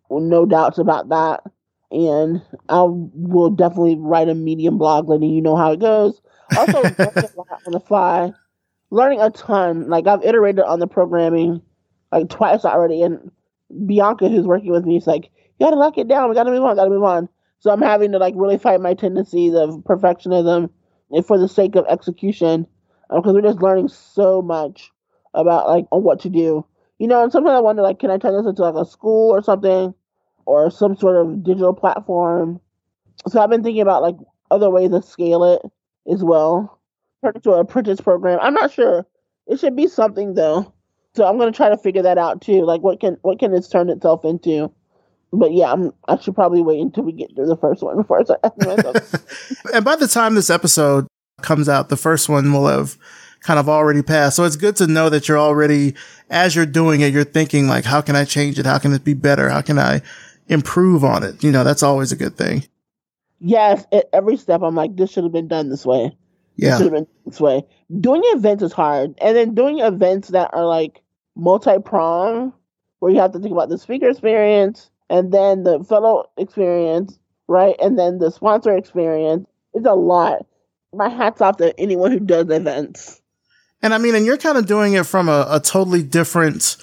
[0.09, 1.43] No doubts about that.
[1.91, 6.21] And I will definitely write a medium blog letting you know how it goes.
[6.55, 8.31] Also, on the fly,
[8.91, 9.89] learning a ton.
[9.89, 11.61] Like I've iterated on the programming
[12.11, 13.31] like twice already, and
[13.85, 16.29] Bianca, who's working with me, is like, "You gotta lock it down.
[16.29, 16.75] We gotta move on.
[16.75, 20.69] Gotta move on." So I'm having to like really fight my tendencies of perfectionism
[21.25, 22.67] for the sake of execution,
[23.09, 24.91] because um, we're just learning so much
[25.33, 26.65] about like what to do.
[26.99, 29.31] You know, and sometimes I wonder like, can I turn this into like a school
[29.31, 29.93] or something,
[30.45, 32.59] or some sort of digital platform?
[33.27, 34.17] So I've been thinking about like
[34.51, 35.61] other ways to scale it
[36.11, 36.79] as well.
[37.23, 38.39] Turn it to an apprentice program.
[38.41, 39.07] I'm not sure.
[39.47, 40.71] It should be something though.
[41.15, 42.63] So I'm gonna try to figure that out too.
[42.63, 44.71] Like what can what can this turn itself into?
[45.31, 48.19] But yeah, I'm, I should probably wait until we get through the first one before
[48.19, 48.39] I start
[49.73, 51.07] and by the time this episode
[51.41, 52.97] comes out, the first one will have
[53.41, 54.35] kind of already passed.
[54.35, 55.95] So it's good to know that you're already,
[56.29, 58.65] as you're doing it, you're thinking like, how can I change it?
[58.65, 59.49] How can it be better?
[59.49, 60.01] How can I
[60.47, 61.43] improve on it?
[61.43, 62.65] You know, that's always a good thing.
[63.39, 66.17] Yes, at every step, I'm like, this should have been done this way.
[66.55, 67.63] Yeah, should have been this way.
[67.99, 71.01] Doing events is hard, and then doing events that are like
[71.35, 72.53] multi prong,
[72.99, 77.75] where you have to think about the speaker experience and then the fellow experience, right,
[77.81, 79.47] and then the sponsor experience.
[79.73, 80.45] It's a lot.
[80.93, 83.21] My hats off to anyone who does events.
[83.81, 86.77] And I mean, and you're kind of doing it from a, a totally different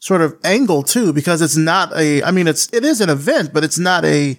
[0.00, 3.52] sort of angle too, because it's not a, I mean, it's, it is an event,
[3.52, 4.36] but it's not a,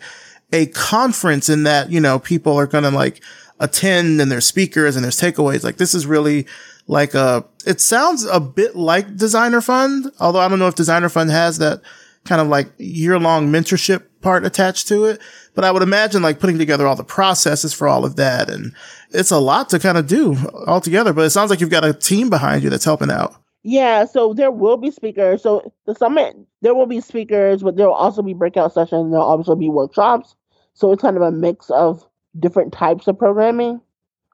[0.52, 3.22] a conference in that, you know, people are going to like
[3.60, 5.64] attend and there's speakers and there's takeaways.
[5.64, 6.48] Like this is really
[6.90, 11.08] like a, it sounds a bit like Designer Fund, although I don't know if Designer
[11.08, 11.82] Fund has that
[12.26, 15.22] kind of like year long mentorship part attached to it.
[15.54, 18.74] But I would imagine like putting together all the processes for all of that and
[19.12, 21.94] it's a lot to kind of do altogether, but it sounds like you've got a
[21.94, 23.36] team behind you that's helping out.
[23.62, 25.44] Yeah, so there will be speakers.
[25.44, 29.12] So the summit, there will be speakers, but there will also be breakout sessions.
[29.12, 30.36] There'll also be workshops.
[30.74, 32.04] So it's kind of a mix of
[32.40, 33.80] different types of programming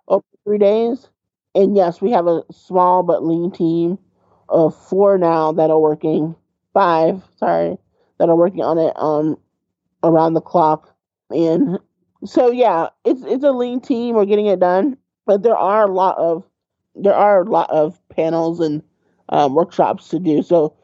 [0.07, 1.09] over three days.
[1.55, 3.97] And yes, we have a small but lean team
[4.49, 6.35] of four now that are working,
[6.73, 7.77] five, sorry,
[8.19, 9.37] that are working on it um
[10.03, 10.93] around the clock.
[11.31, 11.79] And
[12.25, 14.15] so yeah, it's it's a lean team.
[14.15, 16.43] We're getting it done, but there are a lot of
[16.95, 18.83] there are a lot of panels and
[19.29, 20.43] um, workshops to do.
[20.43, 20.75] So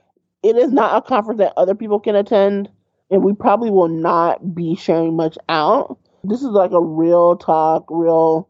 [0.43, 2.69] it is not a conference that other people can attend,
[3.09, 5.97] and we probably will not be sharing much out.
[6.23, 8.49] This is like a real talk, real,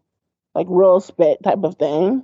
[0.55, 2.23] like real spit type of thing.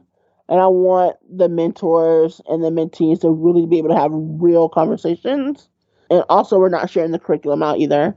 [0.49, 4.69] And I want the mentors and the mentees to really be able to have real
[4.69, 5.67] conversations.
[6.09, 8.15] And also, we're not sharing the curriculum out either.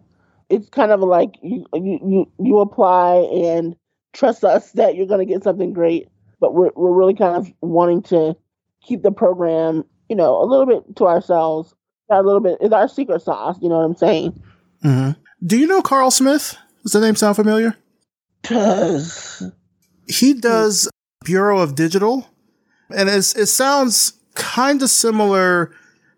[0.49, 3.75] It's kind of like you you you, you apply and
[4.12, 6.09] trust us that you're going to get something great.
[6.38, 8.37] But we're we're really kind of wanting to
[8.83, 11.75] keep the program, you know, a little bit to ourselves.
[12.12, 13.57] A little bit is our secret sauce.
[13.61, 14.42] You know what I'm saying?
[14.85, 15.20] Mm-hmm.
[15.46, 16.57] Do you know Carl Smith?
[16.83, 17.77] Does the name sound familiar?
[18.42, 19.51] Does
[20.11, 20.40] he hmm.
[20.40, 20.90] does
[21.25, 22.29] Bureau of Digital,
[22.94, 25.73] and it's, it sounds kind of similar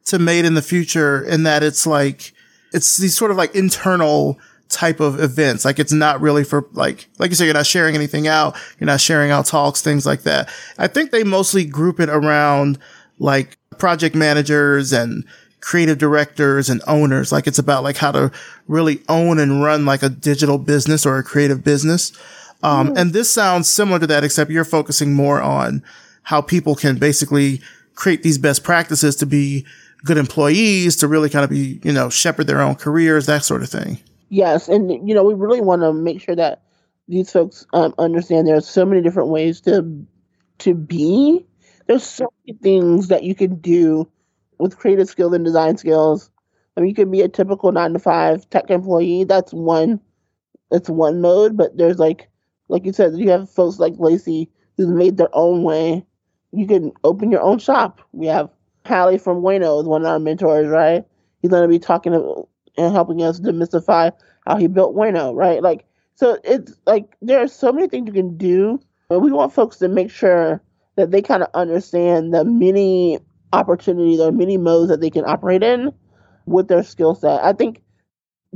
[0.07, 2.33] to Made in the Future in that it's like
[2.73, 5.65] it's these sort of like internal type of events.
[5.65, 8.57] Like it's not really for like, like you said, you're not sharing anything out.
[8.79, 10.49] You're not sharing out talks, things like that.
[10.79, 12.79] I think they mostly group it around
[13.19, 15.25] like project managers and
[15.61, 17.31] creative directors and owners.
[17.31, 18.33] Like it's about like how to
[18.67, 22.13] really own and run like a digital business or a creative business.
[22.63, 22.99] Um, mm.
[22.99, 25.83] and this sounds similar to that, except you're focusing more on
[26.23, 27.61] how people can basically
[27.95, 29.67] create these best practices to be
[30.05, 33.63] good employees, to really kind of be, you know, shepherd their own careers, that sort
[33.63, 33.99] of thing.
[34.29, 36.63] Yes, and you know we really want to make sure that
[37.07, 40.07] these folks um, understand there are so many different ways to
[40.59, 41.45] to be.
[41.87, 44.09] There's so many things that you can do
[44.59, 46.31] with creative skills and design skills.
[46.77, 49.25] I mean, you can be a typical nine to five tech employee.
[49.25, 50.01] That's one.
[50.71, 51.57] That's one mode.
[51.57, 52.31] But there's like,
[52.69, 56.05] like you said, you have folks like Lacey who's made their own way.
[56.53, 58.01] You can open your own shop.
[58.13, 58.51] We have
[58.87, 61.05] Hallie from Wayno is one of our mentors, right?
[61.41, 62.15] He's going to be talking
[62.77, 64.13] and helping us demystify
[64.47, 65.63] how he built Wayno, right?
[65.63, 69.53] Like, so it's like there are so many things you can do, but we want
[69.53, 70.63] folks to make sure
[70.97, 73.19] that they kind of understand the many
[73.53, 75.93] opportunities or many modes that they can operate in
[76.47, 77.43] with their skill set.
[77.43, 77.83] I think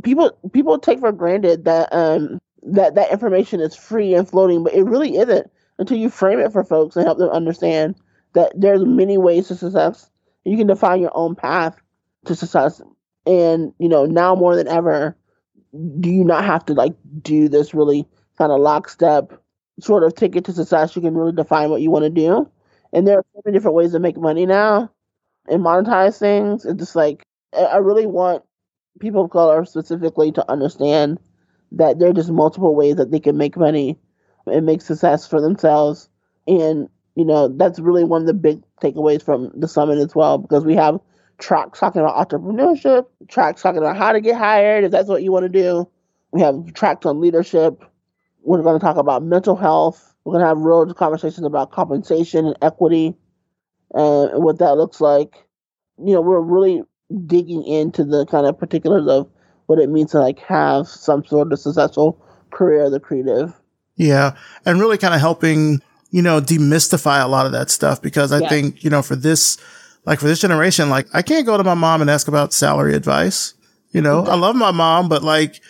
[0.03, 4.75] people people take for granted that um that that information is free and floating, but
[4.75, 7.95] it really isn't until you frame it for folks and help them understand
[8.35, 10.11] that there's many ways to success.
[10.45, 11.77] You can define your own path
[12.27, 12.83] to success
[13.27, 15.17] and, you know, now more than ever,
[16.01, 18.07] do you not have to like do this really
[18.39, 19.33] kind of lockstep
[19.81, 20.95] sort of ticket to success?
[20.97, 22.51] You can really define what you want to do.
[22.93, 24.91] And there are so many different ways to make money now
[25.49, 26.65] and monetize things.
[26.65, 28.45] It's just like, I really want
[29.01, 31.19] people of color specifically to understand
[31.73, 33.99] that there are just multiple ways that they can make money
[34.47, 36.09] and make success for themselves.
[36.47, 40.39] And, you know, that's really one of the big takeaways from the summit as well,
[40.39, 41.01] because we have
[41.39, 45.33] tracks talking about entrepreneurship, tracks talking about how to get hired if that's what you
[45.33, 45.89] want to do.
[46.33, 47.85] We have tracks on leadership.
[48.43, 50.15] We're going to talk about mental health.
[50.25, 53.15] We're going to have real conversations about compensation and equity
[53.93, 55.47] and what that looks like.
[55.99, 56.83] You know, we're really
[57.27, 59.31] digging into the kind of particulars of
[59.67, 63.53] what it means to like have some sort of successful career as a creative.
[63.97, 68.33] Yeah, and really kind of helping you know demystify a lot of that stuff because
[68.33, 68.49] I yeah.
[68.49, 69.59] think you know for this
[70.05, 72.95] like for this generation, like I can't go to my mom and ask about salary
[72.95, 73.55] advice.
[73.91, 75.61] You know, I love my mom, but like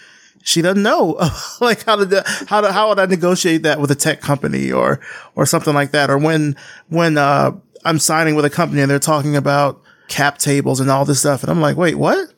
[0.47, 1.19] she doesn't know
[1.61, 5.01] like how to how to how would I negotiate that with a tech company or
[5.35, 6.57] or something like that or when
[6.89, 7.51] when uh
[7.85, 11.43] I'm signing with a company and they're talking about cap tables and all this stuff
[11.43, 12.33] and I'm like wait what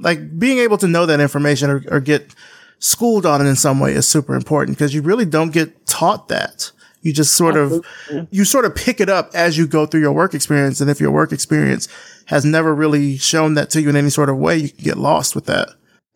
[0.00, 2.34] like being able to know that information or, or get
[2.78, 6.28] schooled on it in some way is super important because you really don't get taught
[6.28, 7.84] that you just sort of,
[8.30, 10.80] you sort of pick it up as you go through your work experience.
[10.80, 11.88] And if your work experience
[12.26, 14.98] has never really shown that to you in any sort of way, you can get
[14.98, 15.70] lost with that.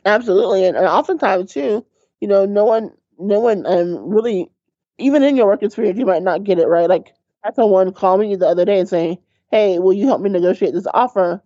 [0.04, 0.66] Absolutely.
[0.66, 1.84] And, and oftentimes too,
[2.20, 4.50] you know, no one, no one, um, really,
[4.98, 6.88] even in your work experience, you might not get it right.
[6.88, 9.18] Like I had someone call me the other day and saying,
[9.50, 11.42] Hey, will you help me negotiate this offer?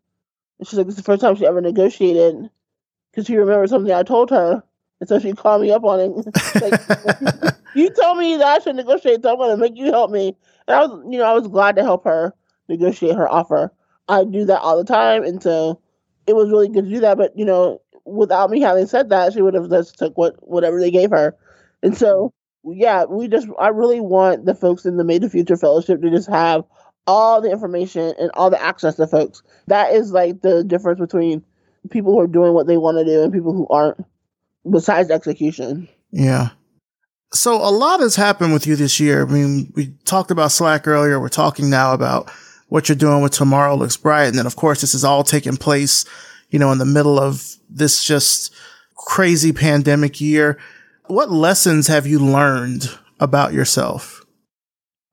[0.65, 2.51] She's like, it's the first time she ever negotiated
[3.11, 4.63] because she remembered something I told her.
[5.01, 6.11] And so she called me up on it.
[7.43, 10.11] like, you told me that I should negotiate, so I'm going to make you help
[10.11, 10.37] me.
[10.67, 12.35] And I was, you know, I was glad to help her
[12.69, 13.73] negotiate her offer.
[14.09, 15.81] I do that all the time, and so
[16.27, 17.19] it was really good to do that.
[17.19, 20.81] But you know, without me having said that, she would have just took what whatever
[20.81, 21.37] they gave her.
[21.83, 22.33] And so,
[22.65, 26.11] yeah, we just I really want the folks in the Made the Future Fellowship to
[26.11, 26.65] just have
[27.09, 29.43] all the information and all the access to folks.
[29.67, 31.43] That is like the difference between
[31.91, 34.05] people who are doing what they want to do and people who aren't.
[34.71, 35.89] Besides execution.
[36.11, 36.51] Yeah.
[37.33, 39.27] So a lot has happened with you this year.
[39.27, 41.19] I mean, we talked about Slack earlier.
[41.19, 42.31] We're talking now about
[42.69, 44.27] what you're doing with Tomorrow Looks Bright.
[44.27, 46.05] And then, of course, this is all taking place,
[46.51, 48.53] you know, in the middle of this just
[48.97, 50.59] crazy pandemic year.
[51.07, 52.91] What lessons have you learned
[53.21, 54.27] about yourself?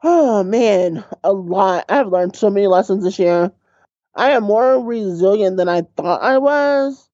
[0.08, 1.86] Oh man, a lot.
[1.90, 3.52] I've learned so many lessons this year.
[4.16, 7.10] I am more resilient than I thought I was.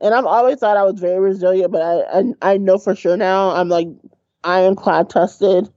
[0.00, 3.16] And I've always thought I was very resilient, but I I, I know for sure
[3.16, 3.88] now I'm like
[4.44, 5.68] ironclad tested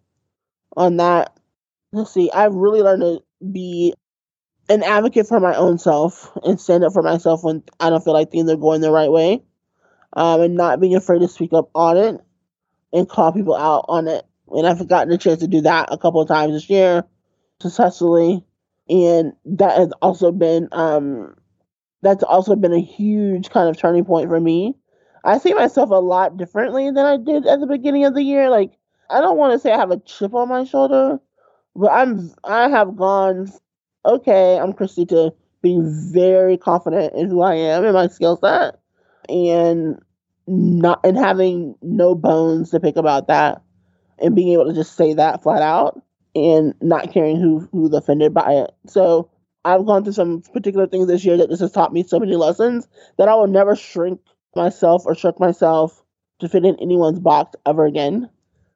[0.78, 1.38] on that.
[1.94, 3.94] Let's see, I've really learned to be
[4.70, 8.14] an advocate for my own self and stand up for myself when I don't feel
[8.14, 9.44] like things are going the right way.
[10.14, 12.22] Um, and not being afraid to speak up on it
[12.94, 14.27] and call people out on it.
[14.50, 17.04] And I've gotten a chance to do that a couple of times this year
[17.62, 18.44] successfully.
[18.90, 21.36] And that has also been um
[22.02, 24.76] that's also been a huge kind of turning point for me.
[25.24, 28.50] I see myself a lot differently than I did at the beginning of the year.
[28.50, 28.72] Like
[29.10, 31.20] I don't want to say I have a chip on my shoulder,
[31.76, 33.52] but I'm I have gone
[34.06, 35.84] okay, I'm Christy to being
[36.14, 38.80] very confident in who I am and my skill set
[39.28, 40.00] and
[40.48, 43.62] not and having no bones to pick about that
[44.20, 46.02] and being able to just say that flat out
[46.36, 48.72] and not caring who who's offended by it.
[48.88, 49.30] So
[49.66, 52.36] I've gone through some particular things this year that this has taught me so many
[52.36, 54.22] lessons that I will never shrink
[54.56, 56.04] myself or shrink myself
[56.40, 58.30] to fit in anyone's box ever again.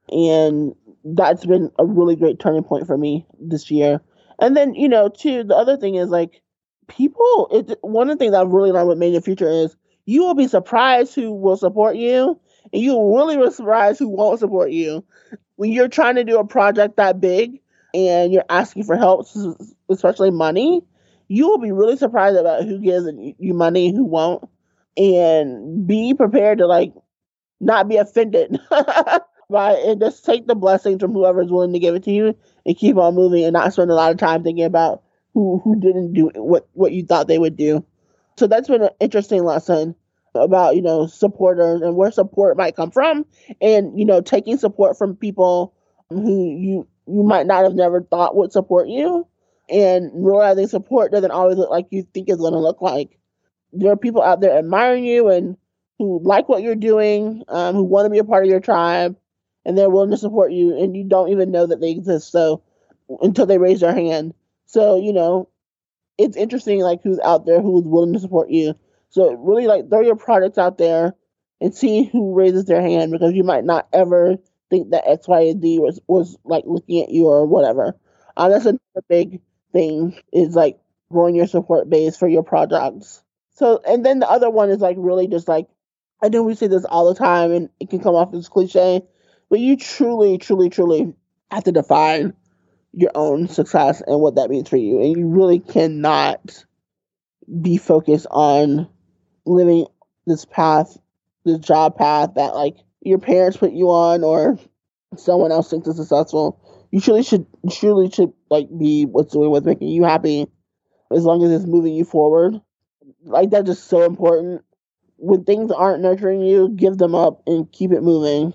[0.10, 0.76] And
[1.06, 4.02] that's been a really great turning point for me this year.
[4.40, 6.42] And then, you know, too, the other thing is like
[6.88, 9.76] people it one of the things I've really learned with Made in the Future is
[10.06, 12.40] you will be surprised who will support you
[12.74, 15.04] and you really be surprised who won't support you.
[15.56, 17.62] When you're trying to do a project that big
[17.93, 19.28] and you're asking for help,
[19.89, 20.82] especially money,
[21.28, 23.08] you will be really surprised about who gives
[23.39, 24.47] you money, who won't,
[24.97, 26.93] and be prepared to like
[27.60, 28.60] not be offended
[29.50, 32.36] by and just take the blessings from whoever is willing to give it to you
[32.65, 35.80] and keep on moving and not spend a lot of time thinking about who who
[35.80, 37.86] didn't do what what you thought they would do.
[38.38, 39.95] So that's been an interesting lesson
[40.34, 43.26] about you know supporters and where support might come from,
[43.62, 45.74] and you know taking support from people
[46.10, 49.28] who you you might not have never thought would support you,
[49.70, 53.17] and realizing support doesn't always look like you think it's going to look like.
[53.74, 55.58] There are people out there admiring you and
[55.98, 59.15] who like what you're doing, um, who want to be a part of your tribe,
[59.65, 62.32] and they're willing to support you, and you don't even know that they exist.
[62.32, 62.63] So
[63.22, 64.34] until they raise their hand,
[64.65, 65.50] so you know,
[66.17, 68.76] it's interesting like who's out there who's willing to support you.
[69.12, 71.13] So really like throw your products out there
[71.60, 74.38] and see who raises their hand because you might not ever
[74.69, 77.95] think that X, Y, and Z was was like looking at you or whatever.
[78.36, 79.41] Uh, that's another big
[79.74, 80.80] thing is like
[81.12, 83.21] growing your support base for your products.
[83.54, 85.67] So and then the other one is like really just like
[86.24, 89.02] I know we say this all the time and it can come off as cliche,
[89.50, 91.13] but you truly, truly, truly
[91.52, 92.34] have to define
[92.93, 95.02] your own success and what that means for you.
[95.02, 96.63] And you really cannot
[97.62, 98.88] be focused on
[99.46, 99.88] living
[100.26, 100.98] this path,
[101.46, 104.60] this job path that like your parents put you on or
[105.18, 106.60] someone else thinks is successful.
[106.92, 110.48] You truly should truly should like be what's doing what's making you happy
[111.12, 112.62] as long as it's moving you forward.
[113.24, 114.64] Like that's just so important.
[115.18, 118.54] When things aren't nurturing you, give them up and keep it moving.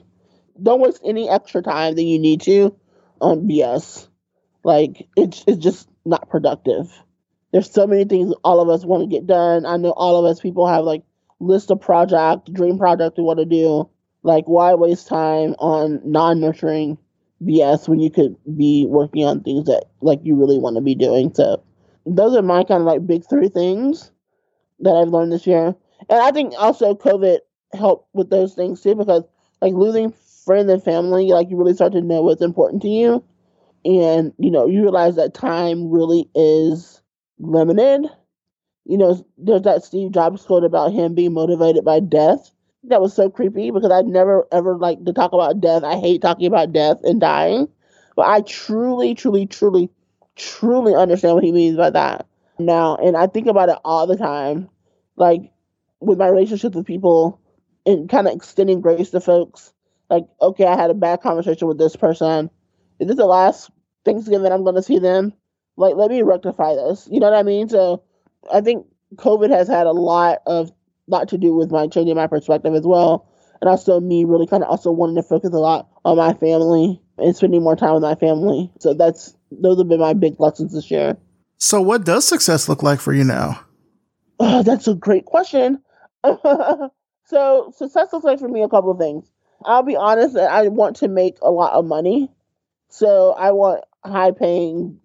[0.60, 2.76] Don't waste any extra time that you need to
[3.20, 4.08] on BS.
[4.64, 6.90] Like it's it's just not productive.
[7.56, 9.64] There's so many things all of us want to get done.
[9.64, 11.02] I know all of us people have like
[11.40, 13.88] list of project, dream project we want to do.
[14.22, 16.98] Like why waste time on non nurturing
[17.42, 20.94] BS when you could be working on things that like you really want to be
[20.94, 21.32] doing.
[21.32, 21.62] So
[22.04, 24.10] those are my kind of like big three things
[24.80, 25.74] that I've learned this year.
[26.10, 27.38] And I think also COVID
[27.72, 29.22] helped with those things too because
[29.62, 30.12] like losing
[30.44, 33.24] friends and family, like you really start to know what's important to you
[33.86, 37.00] and you know you realize that time really is
[37.38, 38.06] limited
[38.86, 42.50] you know there's that steve jobs quote about him being motivated by death.
[42.84, 45.82] That was so creepy because i never ever like to talk about death.
[45.82, 47.68] I hate talking about death and dying.
[48.14, 49.90] But i truly truly truly
[50.36, 52.26] truly understand what he means by that.
[52.58, 54.68] Now and i think about it all the time
[55.16, 55.50] like
[56.00, 57.40] with my relationships with people
[57.84, 59.72] and kind of extending grace to folks.
[60.08, 62.50] Like okay i had a bad conversation with this person.
[63.00, 63.68] Is this the last
[64.04, 65.32] Thanksgiving I'm going to see them.
[65.76, 67.08] Like, let me rectify this.
[67.10, 67.68] You know what I mean?
[67.68, 68.02] So
[68.52, 70.70] I think COVID has had a lot of
[71.08, 73.28] lot to do with my changing my perspective as well,
[73.60, 77.00] and also me really kind of also wanting to focus a lot on my family
[77.18, 78.70] and spending more time with my family.
[78.80, 81.16] So that's those have been my big lessons this year.
[81.58, 83.60] So, what does success look like for you now?
[84.38, 85.82] Oh, that's a great question.
[86.24, 89.30] so, success looks like for me a couple of things.
[89.64, 92.30] I'll be honest, that I want to make a lot of money.
[92.90, 95.00] So, I want high paying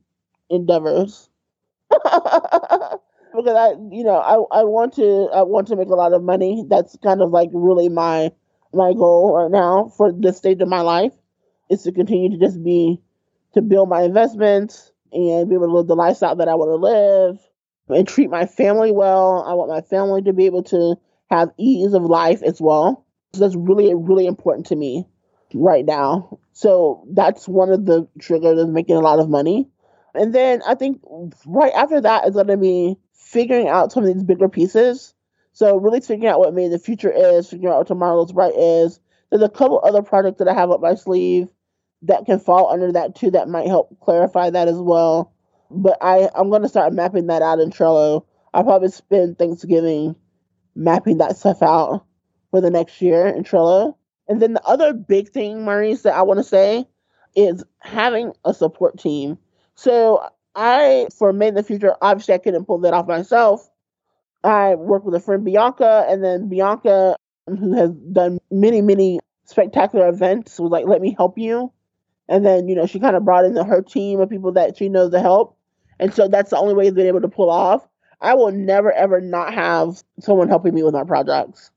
[0.51, 1.29] endeavors.
[1.91, 6.23] because I, you know, I, I want to, I want to make a lot of
[6.23, 6.65] money.
[6.69, 8.31] That's kind of like really my,
[8.73, 11.13] my goal right now for this stage of my life
[11.69, 13.01] is to continue to just be
[13.53, 16.75] to build my investments and be able to live the lifestyle that I want to
[16.75, 17.39] live
[17.89, 19.43] and treat my family well.
[19.47, 20.95] I want my family to be able to
[21.29, 23.05] have ease of life as well.
[23.33, 25.05] So that's really, really important to me
[25.53, 26.39] right now.
[26.53, 29.69] So that's one of the triggers of making a lot of money.
[30.13, 31.01] And then I think
[31.45, 35.13] right after that is going to be figuring out some of these bigger pieces.
[35.53, 38.55] So really figuring out what maybe the future is, figuring out what tomorrow looks bright
[38.55, 38.99] is.
[39.29, 41.49] There's a couple other projects that I have up my sleeve
[42.03, 45.33] that can fall under that too that might help clarify that as well.
[45.69, 48.25] But I, I'm going to start mapping that out in Trello.
[48.53, 50.15] I'll probably spend Thanksgiving
[50.75, 52.05] mapping that stuff out
[52.49, 53.95] for the next year in Trello.
[54.27, 56.87] And then the other big thing, Maurice, that I want to say
[57.35, 59.37] is having a support team.
[59.81, 60.23] So
[60.53, 63.67] I, for Made in the Future, obviously I couldn't pull that off myself.
[64.43, 67.15] I worked with a friend, Bianca, and then Bianca,
[67.47, 71.73] who has done many, many spectacular events, was like, let me help you.
[72.29, 74.87] And then, you know, she kind of brought in her team of people that she
[74.87, 75.57] knows to help.
[75.99, 77.87] And so that's the only way they've been able to pull off.
[78.21, 81.71] I will never, ever not have someone helping me with my projects.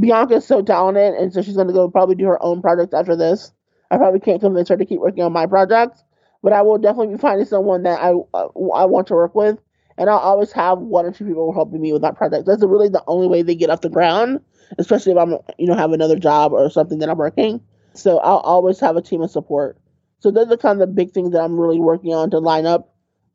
[0.00, 3.14] Bianca's so talented, and so she's going to go probably do her own project after
[3.14, 3.52] this.
[3.88, 6.02] I probably can't convince her to keep working on my projects,
[6.46, 9.58] but I will definitely be finding someone that I uh, I want to work with,
[9.98, 12.46] and I'll always have one or two people helping me with that project.
[12.46, 14.38] That's really the only way they get off the ground,
[14.78, 17.60] especially if I'm you know have another job or something that I'm working.
[17.94, 19.76] So I'll always have a team of support.
[20.20, 22.64] So those are kind of the big things that I'm really working on to line
[22.64, 22.94] up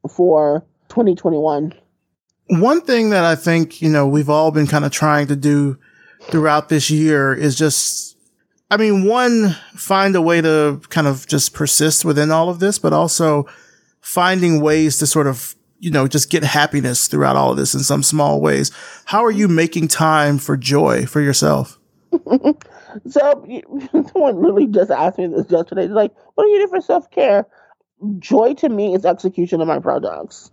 [0.09, 1.74] for 2021.
[2.47, 5.78] One thing that I think, you know, we've all been kind of trying to do
[6.30, 8.11] throughout this year is just,
[8.72, 12.80] I mean, one, find a way to kind of just persist within all of this,
[12.80, 13.45] but also
[13.99, 17.82] finding ways to sort of, you know, just get happiness throughout all of this in
[17.82, 18.72] some small ways.
[19.03, 21.78] How are you making time for joy for yourself?
[23.09, 23.45] so
[23.91, 25.88] someone literally just asked me this yesterday.
[25.88, 27.45] They're like, what do you do for self care?
[28.19, 30.49] Joy to me is execution of my projects.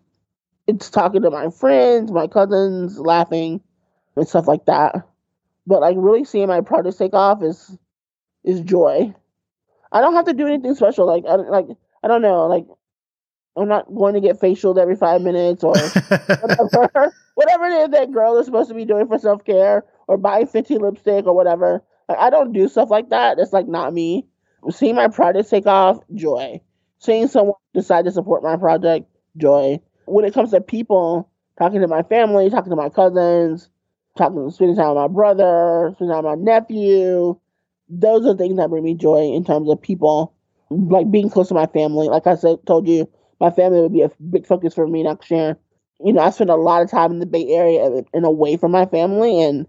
[0.66, 3.61] It's talking to my friends, my cousins, laughing,
[4.16, 5.07] and stuff like that.
[5.69, 7.79] But like really seeing my projects take off is
[8.49, 9.15] is joy.
[9.93, 11.07] I don't have to do anything special.
[11.07, 11.67] Like I like
[12.03, 12.47] I don't know.
[12.47, 12.67] Like
[13.57, 15.75] I'm not going to get facialed every five minutes or
[16.41, 17.15] whatever.
[17.35, 20.45] whatever it is that girl is supposed to be doing for self care or buy
[20.45, 21.83] Fenty lipstick or whatever.
[22.09, 23.37] Like, I don't do stuff like that.
[23.37, 24.27] That's like not me.
[24.71, 26.61] Seeing my project take off, joy.
[26.99, 29.81] Seeing someone decide to support my project, joy.
[30.07, 31.29] When it comes to people,
[31.59, 33.69] talking to my family, talking to my cousins,
[34.17, 37.39] talking, spending time with my brother, spending time with my nephew,
[37.89, 40.34] those are things that bring me joy in terms of people,
[40.70, 42.09] like being close to my family.
[42.09, 43.11] Like I said, told you,
[43.41, 45.59] my family would be a big focus for me next year.
[46.05, 48.72] You know, I spend a lot of time in the Bay Area and away from
[48.72, 49.66] my family, and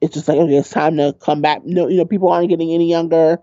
[0.00, 1.64] it's just like okay, it's time to come back.
[1.64, 3.38] No, you know, people aren't getting any younger.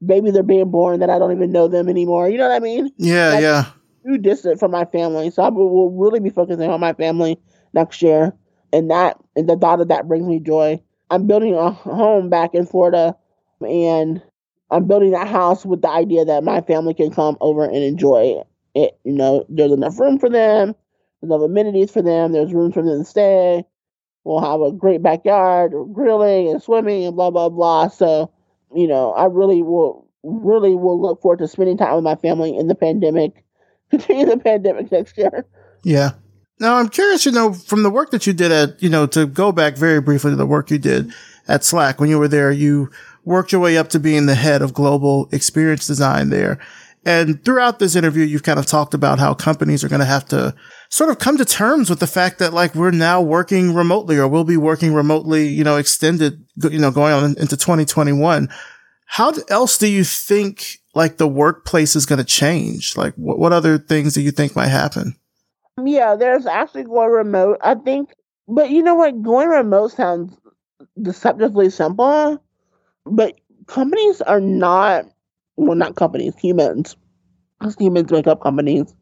[0.00, 2.28] Maybe they're being born that I don't even know them anymore.
[2.28, 2.90] You know what I mean?
[2.98, 3.64] Yeah, like, yeah.
[4.06, 7.38] Too distant from my family, so I will really be focusing on my family
[7.72, 8.34] next year,
[8.72, 10.80] and that and the thought of that brings me joy.
[11.10, 13.16] I'm building a home back in Florida,
[13.60, 14.22] and
[14.70, 18.42] I'm building that house with the idea that my family can come over and enjoy
[18.74, 18.98] it.
[19.04, 20.74] You know, there's enough room for them,
[21.22, 23.64] enough amenities for them, there's room for them to stay
[24.24, 27.88] We'll have a great backyard, grilling and swimming and blah blah blah.
[27.88, 28.30] So,
[28.74, 32.56] you know, I really will really will look forward to spending time with my family
[32.56, 33.44] in the pandemic,
[33.90, 35.44] continue the pandemic next year.
[35.82, 36.12] Yeah.
[36.58, 39.26] Now I'm curious, you know, from the work that you did at, you know, to
[39.26, 41.12] go back very briefly to the work you did
[41.46, 42.90] at Slack when you were there, you
[43.24, 46.58] worked your way up to being the head of global experience design there.
[47.06, 50.26] And throughout this interview, you've kind of talked about how companies are going to have
[50.28, 50.54] to
[50.88, 54.26] sort of come to terms with the fact that like we're now working remotely or
[54.26, 58.48] we'll be working remotely, you know, extended, you know, going on into 2021.
[59.06, 62.96] How else do you think like the workplace is going to change?
[62.96, 65.14] Like what, what other things do you think might happen?
[65.84, 67.58] Yeah, there's actually going remote.
[67.60, 68.14] I think,
[68.48, 69.22] but you know what?
[69.22, 70.34] Going remote sounds
[71.00, 72.42] deceptively simple,
[73.06, 75.06] but companies are not,
[75.56, 76.96] well, not companies, humans.
[77.58, 78.94] Because humans make up companies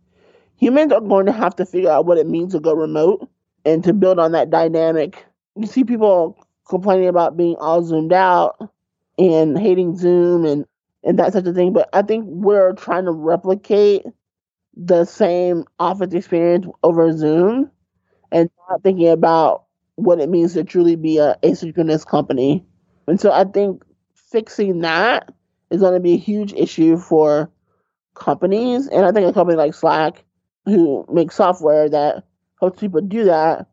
[0.63, 3.29] humans are going to have to figure out what it means to go remote
[3.65, 5.25] and to build on that dynamic.
[5.57, 6.39] You see people
[6.69, 8.71] complaining about being all zoomed out
[9.19, 10.65] and hating Zoom and,
[11.03, 14.05] and that such a thing, but I think we're trying to replicate
[14.77, 17.71] the same office experience over Zoom
[18.33, 19.65] and not thinking about
[19.97, 22.65] what it means to truly be a asynchronous company.
[23.09, 23.83] And so I think
[24.33, 25.33] fixing that
[25.71, 27.51] is going to be a huge issue for
[28.15, 28.89] companies.
[28.89, 30.25] And I think a company like Slack
[30.65, 32.25] who makes software that
[32.61, 33.67] helps people do that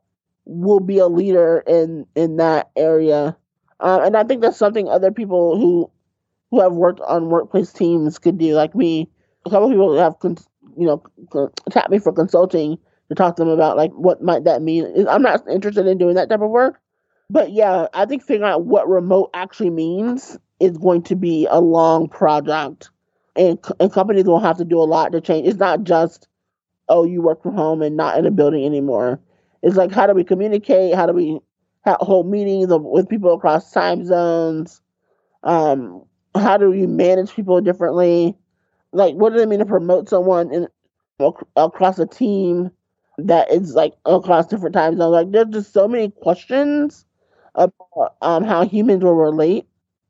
[0.46, 3.38] will be a leader in in that area.
[3.80, 5.90] Uh, and I think that's something other people who
[6.52, 9.10] who have worked on workplace teams could do, like me.
[9.46, 10.16] a couple people have,
[10.78, 12.78] you know, tapped me for consulting
[13.10, 15.08] to talk to them about like what might that mean.
[15.08, 16.82] I'm not interested in doing that type of work,
[17.30, 21.60] but yeah, I think figuring out what remote actually means is going to be a
[21.60, 22.90] long project,
[23.36, 25.48] and and companies will have to do a lot to change.
[25.48, 26.28] It's not just
[26.88, 29.20] oh you work from home and not in a building anymore.
[29.62, 30.96] It's like how do we communicate?
[30.96, 31.40] How do we
[31.86, 34.82] hold meetings with people across time zones?
[35.44, 36.04] Um,
[36.36, 38.36] how do you manage people differently?
[38.92, 40.68] Like, what does it mean to promote someone in
[41.56, 42.72] across a team
[43.18, 45.12] that is like across different time zones?
[45.12, 47.06] Like, there's just so many questions
[47.60, 49.68] about um, how humans will relate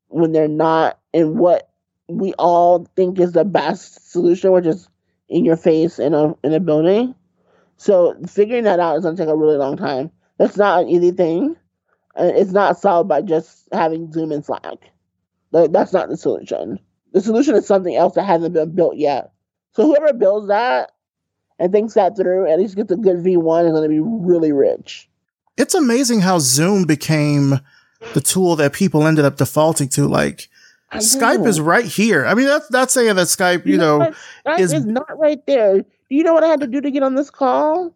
[0.07, 1.69] when they're not in what
[2.07, 4.89] we all think is the best solution, which is
[5.29, 7.15] in your face in a in a building.
[7.77, 10.11] So figuring that out is gonna take a really long time.
[10.37, 11.55] That's not an easy thing.
[12.15, 14.91] And it's not solved by just having Zoom and Slack.
[15.51, 16.79] Like, that's not the solution.
[17.13, 19.31] The solution is something else that hasn't been built yet.
[19.73, 20.91] So whoever builds that
[21.59, 24.51] and thinks that through, at least gets a good V1 is going to be really
[24.51, 25.08] rich.
[25.59, 27.59] It's amazing how Zoom became
[28.13, 30.07] the tool that people ended up defaulting to.
[30.07, 30.47] Like
[30.93, 32.25] Skype is right here.
[32.25, 34.13] I mean, that's that's saying that Skype, you, you know, know
[34.45, 35.81] Skype is, is not right there.
[35.81, 35.85] Do
[36.15, 37.93] you know what I had to do to get on this call?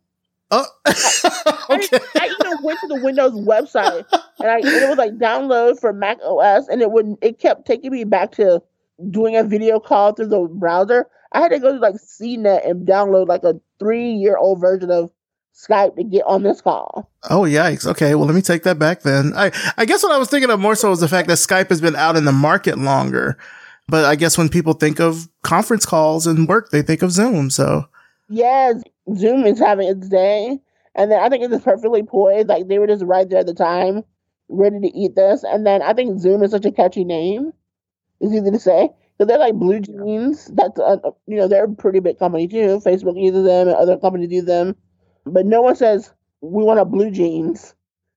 [0.52, 2.00] Oh, okay.
[2.16, 4.06] I, I, even went to the Windows website
[4.40, 7.66] and, I, and it was like download for Mac OS, and it would it kept
[7.66, 8.62] taking me back to
[9.10, 11.08] doing a video call through the browser.
[11.32, 14.92] I had to go to like CNET and download like a three year old version
[14.92, 15.10] of
[15.54, 17.10] Skype to get on this call.
[17.30, 17.86] Oh yikes!
[17.86, 19.34] Okay, well let me take that back then.
[19.36, 21.70] I I guess what I was thinking of more so was the fact that Skype
[21.70, 23.38] has been out in the market longer.
[23.88, 27.50] But I guess when people think of conference calls and work, they think of Zoom.
[27.50, 27.86] So
[28.30, 28.82] yes,
[29.16, 30.60] Zoom is having its day,
[30.96, 32.48] and then I think it's perfectly poised.
[32.48, 34.04] Like they were just right there at the time,
[34.50, 35.44] ready to eat this.
[35.44, 37.52] And then I think Zoom is such a catchy name.
[38.22, 38.90] It's easy to say.
[39.18, 40.50] So they're like Blue Jeans.
[40.54, 42.82] That's a, you know they're a pretty big company too.
[42.84, 44.76] Facebook uses them, and other companies use them,
[45.26, 46.12] but no one says
[46.42, 47.74] we want a Blue Jeans,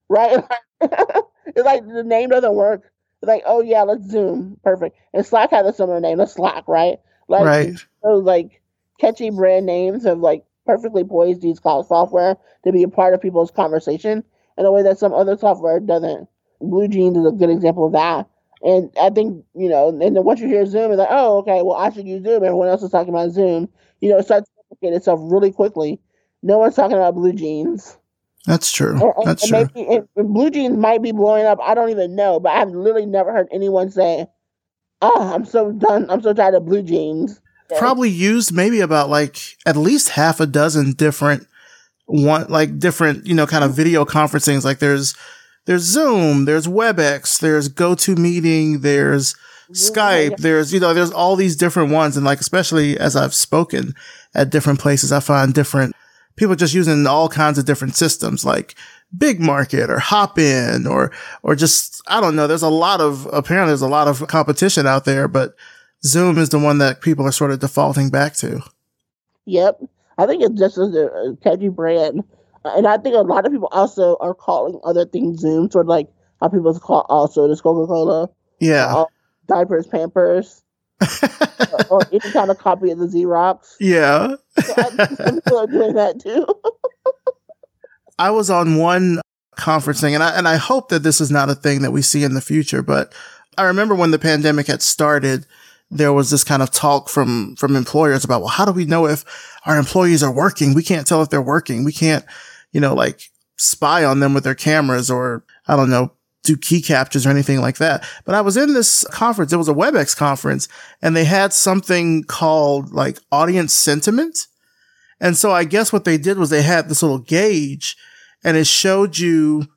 [0.09, 0.43] right?
[0.81, 2.91] it's like the name doesn't work.
[3.21, 4.97] It's like oh yeah, let's Zoom, perfect.
[5.13, 6.17] And Slack had a similar name.
[6.17, 6.99] Let's Slack, right?
[7.27, 7.85] Like right.
[8.03, 8.61] those like
[8.99, 13.13] catchy brand names of like perfectly poised to use cloud software to be a part
[13.13, 14.23] of people's conversation
[14.57, 16.27] in a way that some other software doesn't.
[16.59, 18.27] Blue Jeans is a good example of that.
[18.63, 21.61] And I think, you know, and then once you hear Zoom, it's like, oh, okay,
[21.61, 22.43] well, I should use Zoom.
[22.43, 23.69] Everyone else is talking about Zoom.
[24.01, 25.99] You know, it starts to replicate itself really quickly.
[26.43, 27.97] No one's talking about Blue Jeans.
[28.45, 28.93] That's true.
[28.93, 29.83] And, That's and true.
[29.83, 31.59] Maybe, Blue Jeans might be blowing up.
[31.61, 34.27] I don't even know, but I've literally never heard anyone say,
[35.01, 36.09] oh, I'm so done.
[36.09, 37.41] I'm so tired of Blue Jeans
[37.77, 41.47] probably used maybe about like at least half a dozen different
[42.05, 45.15] one like different you know kind of video conferencings like there's
[45.65, 49.35] there's zoom there's webex there's gotomeeting there's
[49.71, 53.93] skype there's you know there's all these different ones and like especially as i've spoken
[54.33, 55.93] at different places i find different
[56.37, 58.75] people just using all kinds of different systems like
[59.17, 61.11] BigMarker or Hopin or
[61.43, 64.87] or just i don't know there's a lot of apparently there's a lot of competition
[64.87, 65.55] out there but
[66.03, 68.61] Zoom is the one that people are sort of defaulting back to.
[69.45, 69.81] Yep.
[70.17, 72.23] I think it's just a, catchy brand.
[72.63, 75.89] And I think a lot of people also are calling other things Zoom, sort of
[75.89, 76.07] like
[76.41, 78.29] how people call also this Coca Cola.
[78.59, 78.95] Yeah.
[78.95, 79.05] Uh,
[79.47, 80.63] diapers, Pampers.
[81.89, 83.75] Or, any kind of copy of the Xerox.
[83.79, 84.35] Yeah.
[84.63, 86.45] so I people are doing that too.
[88.19, 89.21] I was on one
[89.57, 92.23] conferencing and I and I hope that this is not a thing that we see
[92.23, 92.81] in the future.
[92.81, 93.13] But
[93.57, 95.45] I remember when the pandemic had started,
[95.89, 99.07] there was this kind of talk from, from employers about, well, how do we know
[99.07, 99.23] if
[99.65, 100.73] our employees are working?
[100.73, 101.83] We can't tell if they're working.
[101.83, 102.25] We can't,
[102.71, 103.21] you know, like
[103.57, 106.11] spy on them with their cameras or I don't know,
[106.47, 108.03] do key captures or anything like that.
[108.25, 109.53] But I was in this conference.
[109.53, 110.67] It was a WebEx conference
[111.01, 114.47] and they had something called like audience sentiment.
[115.19, 117.97] And so I guess what they did was they had this little gauge
[118.43, 119.67] and it showed you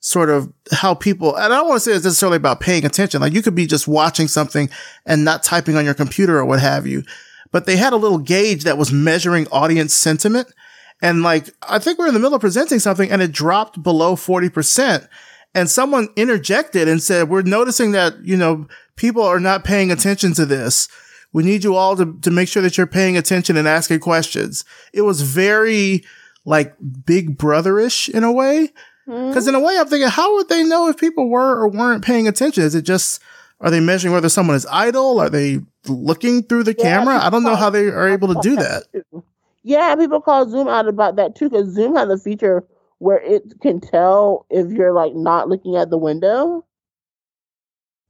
[0.00, 3.20] sort of how people, and I don't want to say it's necessarily about paying attention.
[3.20, 4.70] Like you could be just watching something
[5.06, 7.02] and not typing on your computer or what have you.
[7.50, 10.52] But they had a little gauge that was measuring audience sentiment.
[11.00, 14.16] And like, I think we're in the middle of presenting something and it dropped below
[14.16, 15.08] 40%.
[15.54, 20.34] And someone interjected and said, we're noticing that, you know, people are not paying attention
[20.34, 20.88] to this.
[21.32, 24.64] We need you all to, to make sure that you're paying attention and asking questions.
[24.92, 26.04] It was very
[26.44, 26.74] like
[27.04, 28.70] big brotherish in a way.
[29.06, 29.28] Mm-hmm.
[29.28, 32.04] Because in a way, I'm thinking, how would they know if people were or weren't
[32.04, 32.64] paying attention?
[32.64, 33.22] Is it just
[33.60, 35.18] are they measuring whether someone is idle?
[35.18, 37.18] Are they looking through the yeah, camera?
[37.18, 38.84] I don't know how they are able to do that.
[39.62, 42.64] Yeah, people call Zoom out about that too because Zoom has a feature
[42.98, 46.64] where it can tell if you're like not looking at the window.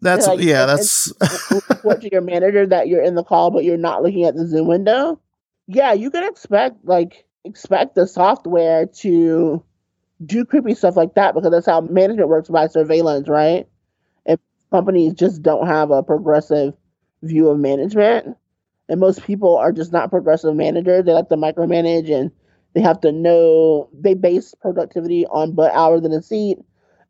[0.01, 1.13] That's like, yeah, that's
[1.51, 4.47] report to your manager that you're in the call, but you're not looking at the
[4.47, 5.21] Zoom window.
[5.67, 9.63] Yeah, you can expect like expect the software to
[10.25, 13.69] do creepy stuff like that because that's how management works by surveillance, right?
[14.27, 14.39] And
[14.71, 16.75] companies just don't have a progressive
[17.23, 18.37] view of management.
[18.89, 21.05] And most people are just not progressive managers.
[21.05, 22.31] They like to micromanage and
[22.75, 26.59] they have to know they base productivity on but hours in a seat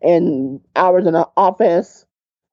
[0.02, 2.06] and hours in an office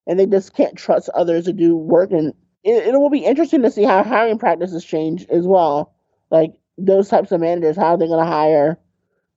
[0.07, 2.11] and they just can't trust others to do work.
[2.11, 2.33] And
[2.63, 5.93] it, it will be interesting to see how hiring practices change as well.
[6.29, 8.79] Like those types of managers, how are they going to hire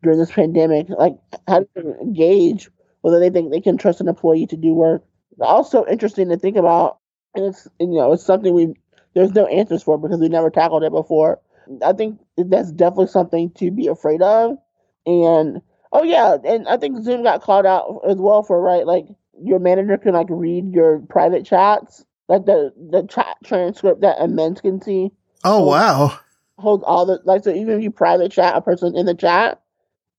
[0.02, 0.88] during this pandemic?
[0.88, 1.16] Like,
[1.46, 5.04] how do they engage whether they think they can trust an employee to do work?
[5.40, 6.98] Also interesting to think about,
[7.34, 8.74] and it's you know it's something we
[9.14, 11.40] there's no answers for because we never tackled it before.
[11.84, 14.58] I think that's definitely something to be afraid of.
[15.06, 15.62] And
[15.92, 19.06] oh yeah, and I think Zoom got called out as well for right like
[19.40, 24.60] your manager can like read your private chats, like the the chat transcript that immense
[24.60, 25.10] can see
[25.44, 26.18] oh wow.
[26.58, 29.60] holds all the like so even if you private chat a person in the chat,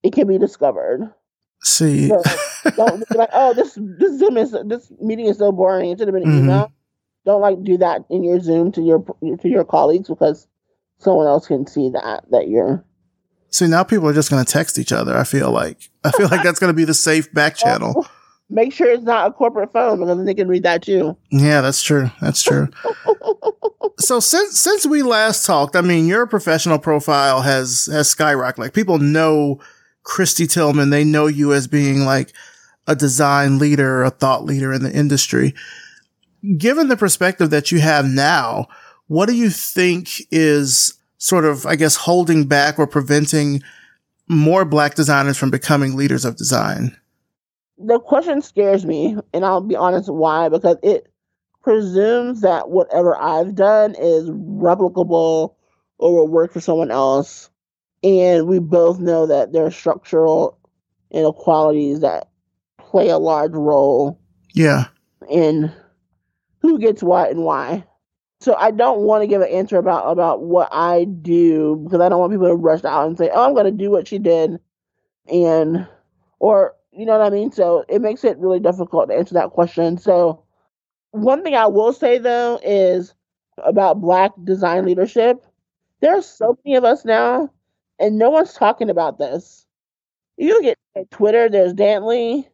[0.04, 1.14] it can be discovered.
[1.62, 2.24] See, So,
[2.78, 5.92] Don't be like, oh, this this Zoom is this meeting is so boring.
[5.92, 6.40] It should have been an Mhm.
[6.44, 6.72] email.
[7.26, 9.04] Don't like do that in your Zoom to your
[9.42, 10.48] to your colleagues because
[11.00, 12.84] someone else can see that that you're.
[13.50, 15.18] see now people are just gonna text each other.
[15.18, 18.08] I feel like I feel like that's gonna be the safe back oh, channel.
[18.50, 21.18] Make sure it's not a corporate phone because then they can read that too.
[21.30, 22.10] Yeah, that's true.
[22.20, 22.68] That's true.
[24.00, 28.58] so since since we last talked, I mean, your professional profile has has skyrocketed.
[28.58, 29.60] Like people know
[30.04, 32.34] Kristy Tillman, they know you as being like
[32.88, 35.54] a design leader, a thought leader in the industry.
[36.58, 38.68] Given the perspective that you have now,
[39.10, 43.62] what do you think is sort of, I guess, holding back or preventing
[44.28, 46.96] more black designers from becoming leaders of design?
[47.82, 51.08] the question scares me, and I'll be honest why because it
[51.64, 55.56] presumes that whatever I've done is replicable
[55.98, 57.50] or will work for someone else,
[58.04, 60.58] and we both know that there are structural
[61.12, 62.28] inequalities that
[62.78, 64.20] play a large role
[64.54, 64.86] Yeah.
[65.30, 65.72] in
[66.62, 67.86] who gets what and why.
[68.42, 72.08] So I don't want to give an answer about about what I do because I
[72.10, 74.18] don't want people to rush out and say, "Oh, I'm going to do what she
[74.18, 74.60] did,"
[75.32, 75.88] and
[76.40, 77.52] or you know what I mean.
[77.52, 79.98] So it makes it really difficult to answer that question.
[79.98, 80.44] So
[81.12, 83.14] one thing I will say though is
[83.58, 85.46] about Black design leadership.
[86.02, 87.52] There are so many of us now,
[88.00, 89.66] and no one's talking about this.
[90.38, 91.50] You look at Twitter.
[91.50, 92.48] There's Dantley.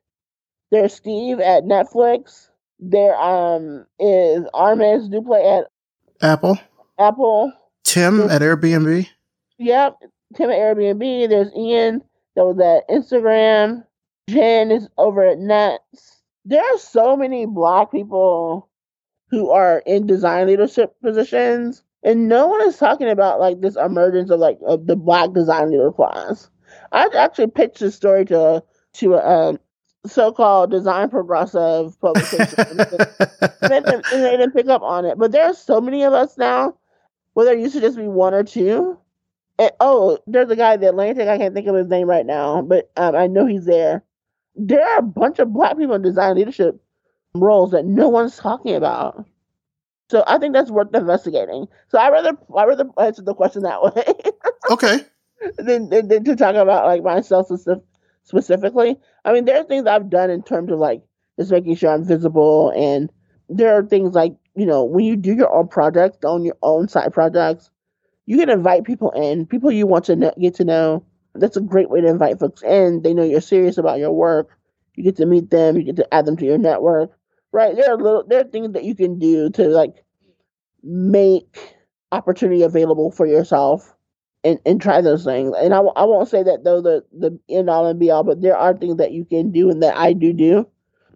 [0.71, 2.49] There's Steve at Netflix.
[2.79, 5.67] There um is Armis Duplay at
[6.21, 6.57] Apple,
[6.99, 7.51] Apple.
[7.83, 9.07] Tim at Airbnb.
[9.57, 9.97] Yep.
[10.35, 11.29] Tim at Airbnb.
[11.29, 12.01] There's Ian
[12.35, 13.85] that was at Instagram.
[14.29, 16.21] Jen is over at Nets.
[16.45, 18.69] There are so many black people
[19.29, 24.29] who are in design leadership positions, and no one is talking about like this emergence
[24.29, 26.49] of like of the black design leader class.
[26.91, 28.63] I actually pitched this story to
[28.95, 29.59] to a um,
[30.07, 32.53] so-called design progressive publication.
[32.57, 32.79] and
[33.61, 35.17] they, didn't, and they didn't pick up on it.
[35.17, 36.75] But there are so many of us now
[37.33, 38.97] where there used to just be one or two.
[39.57, 41.27] And, oh, there's a guy at the Atlantic.
[41.27, 44.03] I can't think of his name right now, but um, I know he's there.
[44.55, 46.81] There are a bunch of black people in design leadership
[47.33, 49.25] roles that no one's talking about.
[50.09, 51.67] So I think that's worth investigating.
[51.89, 54.03] So I rather I rather answer the question that way
[54.69, 54.99] okay.
[55.57, 57.81] than, than, than to talk about like myself specif-
[58.23, 58.97] specifically.
[59.25, 61.01] I mean, there are things I've done in terms of like
[61.39, 63.11] just making sure I'm visible, and
[63.49, 66.87] there are things like you know when you do your own projects, on your own
[66.87, 67.71] side projects,
[68.27, 71.03] you can invite people in, people you want to know, get to know.
[71.33, 73.01] That's a great way to invite folks in.
[73.01, 74.49] They know you're serious about your work.
[74.95, 75.75] You get to meet them.
[75.75, 77.11] You get to add them to your network.
[77.51, 77.75] Right?
[77.75, 80.03] There are little there are things that you can do to like
[80.83, 81.75] make
[82.11, 83.94] opportunity available for yourself
[84.45, 85.53] and, and try those things.
[85.59, 88.41] And I, I won't say that though the the end all and be all, but
[88.41, 90.67] there are things that you can do and that I do do.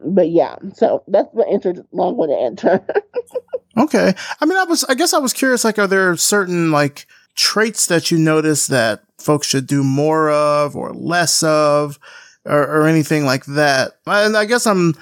[0.03, 1.73] But yeah, so that's the answer.
[1.91, 2.85] Long way to answer.
[3.77, 4.13] Okay.
[4.41, 7.85] I mean, I was, I guess I was curious, like, are there certain, like, traits
[7.85, 11.97] that you notice that folks should do more of or less of
[12.45, 13.93] or, or anything like that?
[14.05, 14.95] And I guess I'm,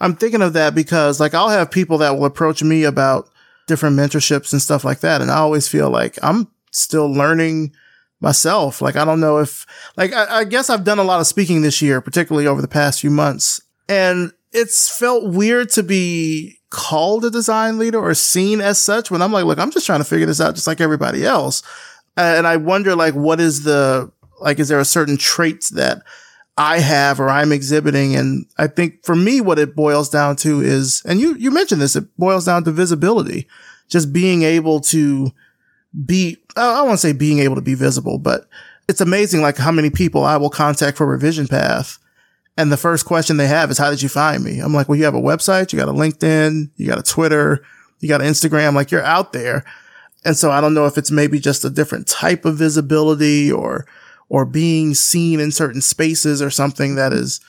[0.00, 3.28] I'm thinking of that because, like, I'll have people that will approach me about
[3.66, 5.20] different mentorships and stuff like that.
[5.20, 7.72] And I always feel like I'm still learning
[8.20, 8.82] myself.
[8.82, 9.66] Like, I don't know if,
[9.96, 12.68] like, I, I guess I've done a lot of speaking this year, particularly over the
[12.68, 13.60] past few months.
[13.88, 19.22] And it's felt weird to be called a design leader or seen as such when
[19.22, 21.62] I'm like, look, I'm just trying to figure this out just like everybody else.
[22.16, 24.10] And I wonder, like, what is the,
[24.40, 26.02] like, is there a certain traits that
[26.56, 28.14] I have or I'm exhibiting.
[28.14, 31.80] And I think for me, what it boils down to is, and you, you mentioned
[31.80, 33.48] this, it boils down to visibility,
[33.88, 35.32] just being able to
[36.06, 38.48] be, I won't say being able to be visible, but
[38.88, 41.98] it's amazing like how many people I will contact for revision path.
[42.56, 44.60] And the first question they have is, how did you find me?
[44.60, 47.64] I'm like, well, you have a website, you got a LinkedIn, you got a Twitter,
[48.00, 49.64] you got an Instagram, like you're out there.
[50.24, 53.86] And so I don't know if it's maybe just a different type of visibility or,
[54.28, 57.40] or being seen in certain spaces or something that is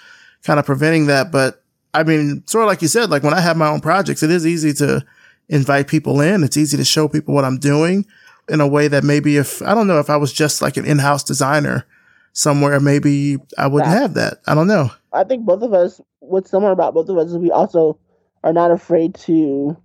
[0.44, 1.32] kind of preventing that.
[1.32, 1.64] But
[1.94, 4.32] I mean, sort of like you said, like when I have my own projects, it
[4.32, 5.06] is easy to
[5.50, 6.44] invite people in.
[6.44, 8.06] It's easy to show people what I'm doing
[8.50, 10.86] in a way that maybe if, I don't know, if I was just like an
[10.86, 11.86] in-house designer
[12.34, 14.42] somewhere, maybe I wouldn't that, have that.
[14.48, 14.92] I don't know.
[15.14, 18.00] I think both of us, what's similar about both of us is we also
[18.44, 19.78] are not afraid to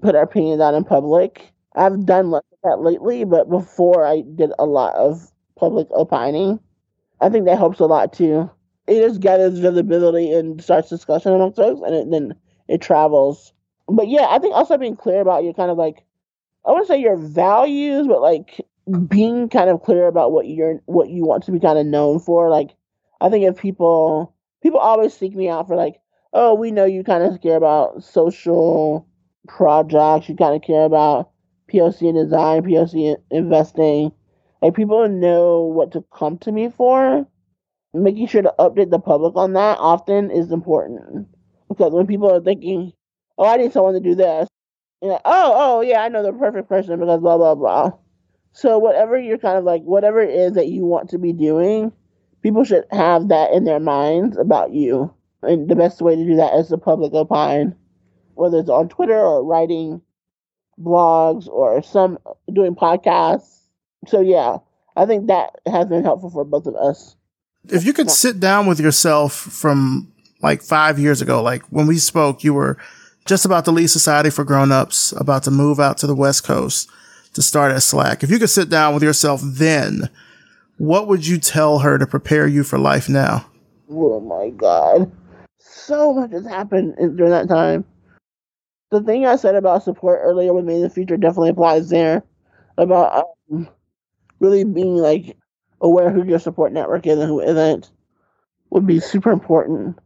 [0.00, 1.52] put our opinions out in public.
[1.74, 6.58] I've done less of that lately, but before I did a lot of public opining.
[7.20, 8.50] I think that helps a lot too.
[8.86, 12.34] It just gathers visibility and starts discussion amongst folks, and it, then
[12.66, 13.52] it travels.
[13.86, 16.02] But yeah, I think also being clear about your kind of like,
[16.64, 18.60] I want to say your values, but like
[19.08, 22.18] being kind of clear about what you're what you want to be kind of known
[22.18, 22.50] for.
[22.50, 22.70] Like,
[23.20, 25.96] I think if people people always seek me out for like,
[26.32, 29.06] oh, we know you kind of care about social
[29.48, 31.30] projects, you kind of care about
[31.72, 34.12] POC design, POC investing.
[34.60, 37.26] Like people know what to come to me for.
[37.92, 41.26] Making sure to update the public on that often is important
[41.68, 42.92] because when people are thinking,
[43.36, 44.48] "Oh, I need someone to do this,"
[45.08, 47.92] like, "Oh, oh, yeah, I know the perfect person because blah blah blah."
[48.52, 51.92] So whatever you're kind of like, whatever it is that you want to be doing,
[52.42, 55.12] people should have that in their minds about you.
[55.42, 57.74] And the best way to do that is the public opine,
[58.34, 60.02] whether it's on Twitter or writing
[60.78, 62.18] blogs or some
[62.52, 63.60] doing podcasts.
[64.06, 64.58] So yeah,
[64.96, 67.16] I think that has been helpful for both of us.
[67.68, 71.98] If you could sit down with yourself from like five years ago, like when we
[71.98, 72.78] spoke, you were
[73.26, 76.44] just about to leave Society for Grown Ups, about to move out to the West
[76.44, 76.90] Coast
[77.34, 78.22] to start at Slack.
[78.22, 80.08] If you could sit down with yourself then,
[80.78, 83.46] what would you tell her to prepare you for life now?
[83.90, 85.10] Oh my God.
[85.58, 87.84] So much has happened during that time
[88.90, 92.22] the thing I said about support earlier with Made in the Future definitely applies there.
[92.76, 93.68] About um,
[94.40, 95.36] really being like
[95.80, 97.90] aware who your support network is and who isn't
[98.70, 99.98] would be super important.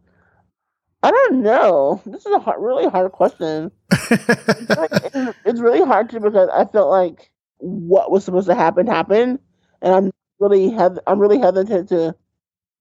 [1.05, 2.01] I don't know.
[2.07, 3.71] This is a hard, really hard question.
[3.93, 8.87] it's, like, it's really hard to because I felt like what was supposed to happen
[8.87, 9.39] happened,
[9.83, 12.17] and I'm really have I'm really hesitant to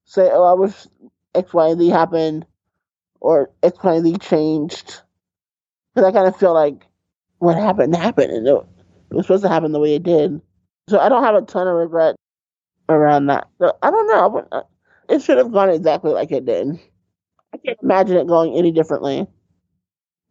[0.05, 0.73] say, oh, I wish
[1.35, 2.45] X, Y, and Z happened,
[3.19, 5.01] or X, Y, and Z changed
[5.93, 6.87] because I kind of feel like
[7.39, 8.65] what happened happened, and it,
[9.11, 10.39] was supposed to happen the way it did.
[10.87, 12.15] So I don't have a ton of regret
[12.87, 13.49] around that.
[13.59, 14.47] So I don't know.
[14.49, 14.61] Uh,
[15.09, 16.79] it should have gone exactly like it did.
[17.53, 19.27] I can't imagine it going any differently,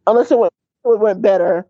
[0.07, 0.53] unless it went
[0.85, 1.67] it went better.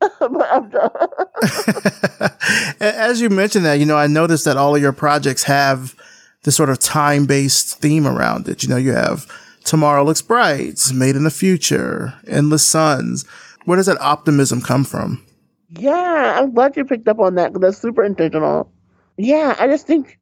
[2.80, 5.94] As you mentioned that, you know, I noticed that all of your projects have
[6.42, 8.62] this sort of time based theme around it.
[8.62, 9.26] You know, you have
[9.64, 13.26] Tomorrow Looks Bright, Made in the Future, Endless Suns.
[13.64, 15.24] Where does that optimism come from?
[15.70, 18.70] Yeah, I'm glad you picked up on that because that's super intentional.
[19.18, 20.18] Yeah, I just think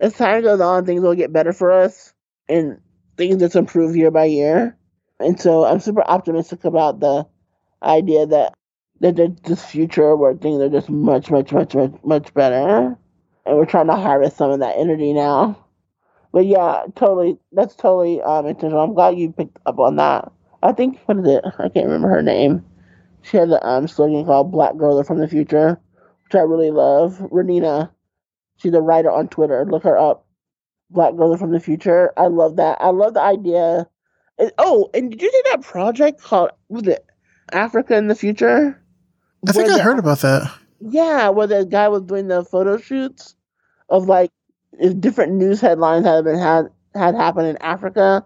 [0.00, 2.12] as time goes on, things will get better for us
[2.48, 2.78] and
[3.16, 4.76] things just improve year by year.
[5.18, 7.26] And so I'm super optimistic about the
[7.82, 8.54] idea that
[9.00, 12.96] that there's this future where things are just much, much, much, much, much better.
[13.44, 15.64] And we're trying to harvest some of that energy now.
[16.32, 17.38] But yeah, totally.
[17.52, 18.82] That's totally um, intentional.
[18.82, 20.30] I'm glad you picked up on that.
[20.62, 21.44] I think what is it?
[21.58, 22.64] I can't remember her name.
[23.22, 25.80] She has a um, slogan called "Black Girl from the Future,"
[26.24, 27.18] which I really love.
[27.32, 27.90] Renina,
[28.56, 29.64] she's a writer on Twitter.
[29.64, 30.25] Look her up.
[30.90, 32.12] Black Girl from the Future.
[32.16, 32.78] I love that.
[32.80, 33.88] I love the idea.
[34.38, 37.04] And, oh, and did you see that project called was it
[37.52, 38.80] Africa in the Future?
[39.48, 40.52] I think I heard about that.
[40.80, 43.34] Yeah, where the guy was doing the photo shoots
[43.88, 44.30] of like
[44.78, 48.24] if different news headlines had been had had happened in Africa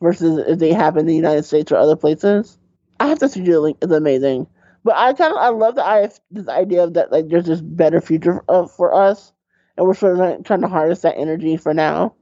[0.00, 2.58] versus if they happen in the United States or other places.
[2.98, 3.78] I have to see you the link.
[3.82, 4.46] It's amazing.
[4.84, 7.60] But I kind of I love the I this idea of that like there's this
[7.60, 9.32] better future uh, for us,
[9.80, 12.14] and we're sort of trying to harness that energy for now,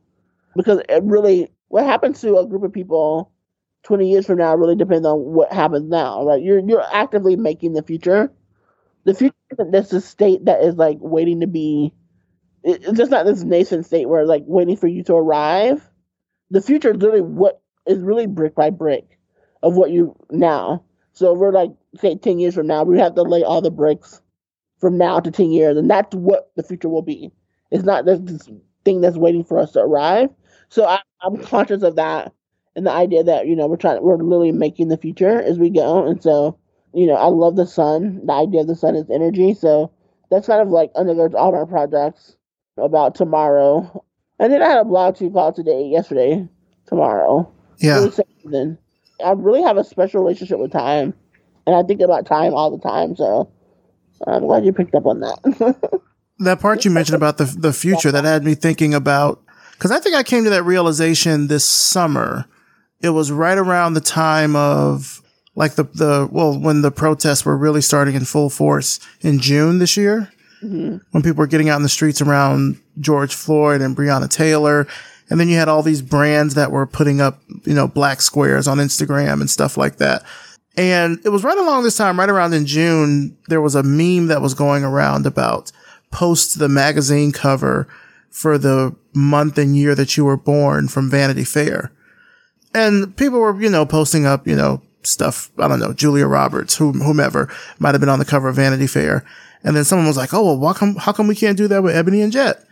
[0.57, 3.33] because it really what happens to a group of people
[3.83, 6.41] 20 years from now really depends on what happens now, right?
[6.41, 8.33] You're you're actively making the future.
[9.07, 11.93] The future isn't just a state that is like waiting to be
[12.63, 15.83] it's just not this nascent state where like waiting for you to arrive.
[16.53, 19.19] The future is literally what is really brick by brick
[19.65, 20.85] of what you now.
[21.13, 24.23] So we're like say ten years from now, we have to lay all the bricks
[24.79, 27.33] from now to ten years, and that's what the future will be.
[27.71, 28.49] It's not this
[28.85, 30.31] thing that's waiting for us to arrive.
[30.69, 32.33] So I, I'm conscious of that
[32.79, 35.69] and the idea that you know we're trying, we're literally making the future as we
[35.69, 36.07] go.
[36.07, 36.57] And so,
[36.95, 38.25] you know, I love the sun.
[38.25, 39.53] The idea of the sun is energy.
[39.53, 39.91] So
[40.31, 42.37] that's kind of like undergirds all our projects
[42.77, 44.05] about tomorrow.
[44.39, 46.47] And then I had a blog to call today, yesterday,
[46.87, 47.53] tomorrow.
[47.79, 48.09] Yeah.
[48.45, 48.79] Then
[49.25, 51.15] I really have a special relationship with time,
[51.67, 53.17] and I think about time all the time.
[53.17, 53.51] So
[54.25, 56.01] I'm glad you picked up on that.
[56.41, 60.01] that part you mentioned about the the future that had me thinking about because I
[60.01, 62.47] think I came to that realization this summer.
[63.01, 65.23] It was right around the time of
[65.55, 69.79] like the the well when the protests were really starting in full force in June
[69.79, 70.33] this year.
[70.63, 70.97] Mm-hmm.
[71.13, 74.89] When people were getting out in the streets around George Floyd and Breonna Taylor,
[75.31, 78.67] and then you had all these brands that were putting up, you know, black squares
[78.67, 80.25] on Instagram and stuff like that.
[80.77, 84.29] And it was right along this time, right around in June, there was a meme
[84.29, 85.71] that was going around about
[86.11, 87.89] post the magazine cover
[88.31, 91.93] for the month and year that you were born from Vanity Fair.
[92.75, 95.51] And people were, you know, posting up, you know, stuff.
[95.59, 97.49] I don't know, Julia Roberts, whomever
[97.79, 99.25] might have been on the cover of Vanity Fair.
[99.65, 101.83] And then someone was like, Oh, well, why come, how come we can't do that
[101.83, 102.65] with Ebony and Jet?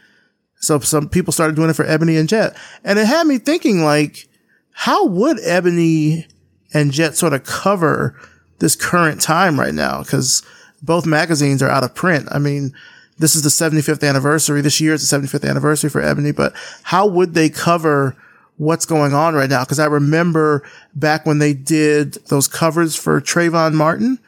[0.60, 2.56] So some people started doing it for Ebony and Jet.
[2.84, 4.28] And it had me thinking like,
[4.72, 6.26] how would Ebony
[6.72, 8.18] and Jet sort of cover
[8.58, 10.02] this current time right now?
[10.04, 10.42] Cause
[10.82, 12.28] both magazines are out of print.
[12.30, 12.72] I mean,
[13.18, 14.60] this is the 75th anniversary.
[14.60, 16.52] This year is the 75th anniversary for Ebony, but
[16.82, 18.16] how would they cover
[18.56, 19.64] what's going on right now?
[19.64, 20.62] Cause I remember
[20.94, 24.18] back when they did those covers for Trayvon Martin.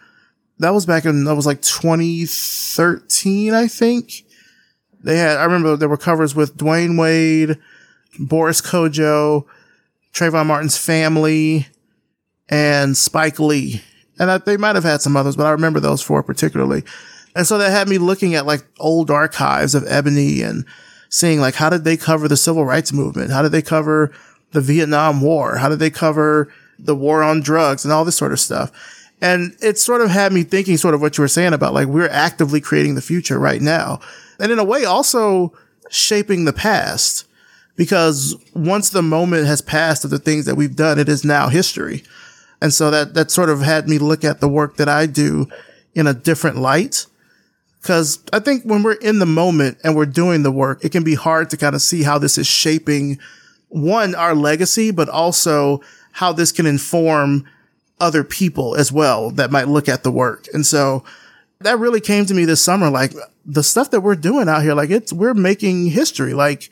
[0.58, 4.24] That was back in, that was like 2013, I think.
[5.04, 7.58] They had, I remember there were covers with Dwyane Wade,
[8.18, 9.44] Boris Kodjoe,
[10.12, 11.68] Trayvon Martin's family,
[12.48, 13.82] and Spike Lee.
[14.18, 16.82] And I, they might have had some others, but I remember those four particularly.
[17.38, 20.66] And so that had me looking at like old archives of Ebony and
[21.08, 23.30] seeing like, how did they cover the civil rights movement?
[23.30, 24.10] How did they cover
[24.50, 25.58] the Vietnam War?
[25.58, 28.72] How did they cover the war on drugs and all this sort of stuff?
[29.20, 31.86] And it sort of had me thinking sort of what you were saying about like,
[31.86, 34.00] we're actively creating the future right now.
[34.40, 35.52] And in a way, also
[35.90, 37.24] shaping the past
[37.76, 41.50] because once the moment has passed of the things that we've done, it is now
[41.50, 42.02] history.
[42.60, 45.46] And so that, that sort of had me look at the work that I do
[45.94, 47.06] in a different light
[47.88, 51.04] Cause I think when we're in the moment and we're doing the work, it can
[51.04, 53.18] be hard to kind of see how this is shaping
[53.68, 55.80] one, our legacy, but also
[56.12, 57.48] how this can inform
[57.98, 60.48] other people as well that might look at the work.
[60.52, 61.02] And so
[61.60, 62.90] that really came to me this summer.
[62.90, 63.14] Like
[63.46, 66.34] the stuff that we're doing out here, like it's, we're making history.
[66.34, 66.68] Like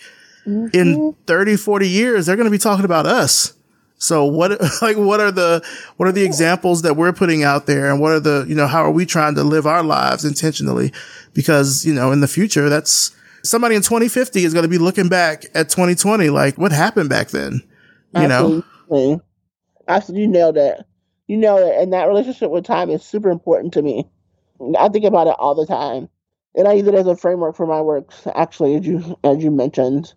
[0.47, 0.69] mm-hmm.
[0.79, 3.55] in 30, 40 years, they're going to be talking about us.
[3.99, 5.65] So what, like, what are the,
[5.97, 7.91] what are the examples that we're putting out there?
[7.91, 10.93] And what are the, you know, how are we trying to live our lives intentionally?
[11.35, 15.09] Because, you know, in the future, that's somebody in 2050 is going to be looking
[15.09, 16.31] back at 2020.
[16.31, 17.63] Like what happened back then?
[18.15, 18.65] You Absolutely.
[18.91, 19.23] know?
[19.89, 20.23] Absolutely.
[20.23, 20.85] You nailed it.
[21.27, 21.81] You nailed it.
[21.81, 24.09] And that relationship with time is super important to me.
[24.79, 26.09] I think about it all the time.
[26.55, 29.51] And I use it as a framework for my works, actually, as you, as you
[29.51, 30.15] mentioned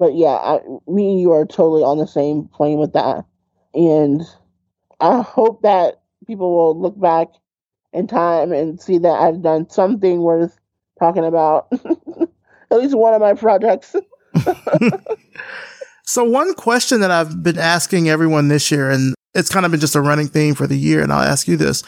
[0.00, 3.26] but yeah, I, me and you are totally on the same plane with that.
[3.74, 4.22] And
[4.98, 7.28] I hope that people will look back
[7.92, 10.58] in time and see that I've done something worth
[10.98, 11.68] talking about.
[12.70, 13.94] At least one of my projects.
[16.04, 19.80] so, one question that I've been asking everyone this year, and it's kind of been
[19.80, 21.82] just a running theme for the year, and I'll ask you this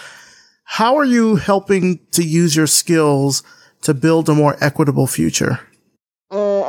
[0.65, 3.43] How are you helping to use your skills
[3.83, 5.61] to build a more equitable future?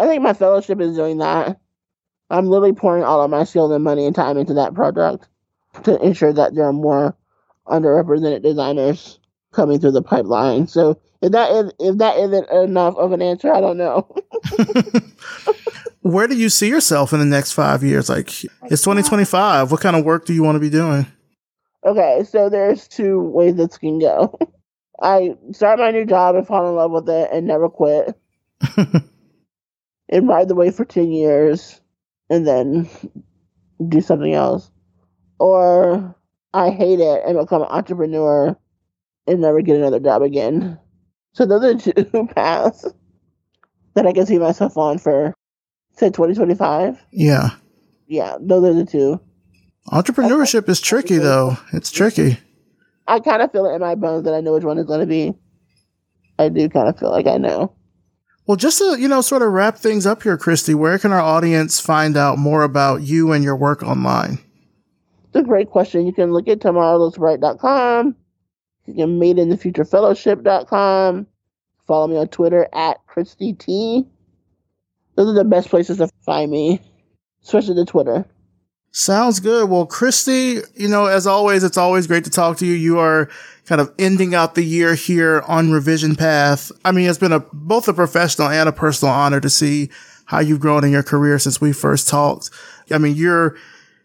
[0.04, 1.60] I think my fellowship is doing that.
[2.30, 5.30] I'm literally pouring all of my skills and money and time into that project
[5.84, 7.16] to ensure that there are more
[7.68, 9.20] underrepresented designers
[9.54, 10.68] coming through the pipeline.
[10.68, 14.14] So if that is if that isn't enough of an answer, I don't know.
[16.02, 18.10] Where do you see yourself in the next five years?
[18.10, 19.72] Like it's 2025.
[19.72, 21.06] What kind of work do you want to be doing?
[21.86, 24.38] Okay, so there's two ways this can go.
[25.02, 28.18] I start my new job and fall in love with it and never quit.
[30.10, 31.82] And ride the wave for 10 years
[32.30, 32.90] and then
[33.88, 34.72] do something else.
[35.40, 36.16] Or
[36.54, 38.56] I hate it and become an entrepreneur
[39.28, 40.80] and never get another job again.
[41.34, 42.86] So those are two paths
[43.96, 45.34] that I can see myself on for,
[45.94, 47.04] say, 2025.
[47.12, 47.50] Yeah.
[48.08, 49.20] Yeah, those are the two.
[49.92, 51.58] Entrepreneurship is tricky, though.
[51.74, 52.38] It's tricky.
[53.08, 55.02] I kind of feel it in my bones that I know which one is going
[55.02, 55.34] to be.
[56.40, 57.74] I do kind of feel like I know.
[58.46, 61.22] Well, just to, you know, sort of wrap things up here, Kristy, where can our
[61.22, 64.40] audience find out more about you and your work online?
[65.26, 66.06] It's a great question.
[66.06, 68.16] You can look at tomorrowlooksbright.com.
[68.86, 71.26] You can meet in the future fellowship.com.
[71.88, 74.06] Follow me on Twitter at Kristy T.
[75.16, 76.82] Those are the best places to find me.
[77.44, 78.26] especially the Twitter.
[78.96, 79.72] Sounds good.
[79.72, 82.76] Well, Kristy, you know, as always, it's always great to talk to you.
[82.76, 83.28] You are
[83.66, 86.72] kind of ending out the year here on Revision Path.
[86.86, 89.90] I mean, it's been a both a professional and a personal honor to see
[90.26, 92.52] how you've grown in your career since we first talked.
[92.92, 93.58] I mean, you're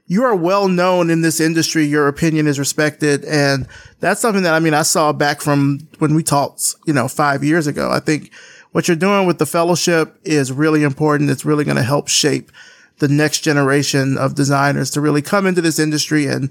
[0.06, 1.84] you are well known in this industry.
[1.84, 3.26] Your opinion is respected.
[3.26, 3.68] And
[4.00, 7.44] that's something that, I mean, I saw back from when we talked, you know, five
[7.44, 7.90] years ago.
[7.90, 8.32] I think
[8.72, 11.28] what you're doing with the fellowship is really important.
[11.28, 12.50] It's really going to help shape
[12.98, 16.50] the next generation of designers to really come into this industry and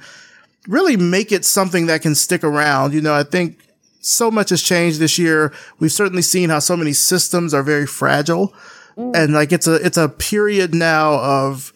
[0.68, 2.94] really make it something that can stick around.
[2.94, 3.60] You know, I think
[4.02, 5.54] so much has changed this year.
[5.80, 8.54] We've certainly seen how so many systems are very fragile.
[8.98, 9.16] Mm.
[9.16, 11.74] And like it's a, it's a period now of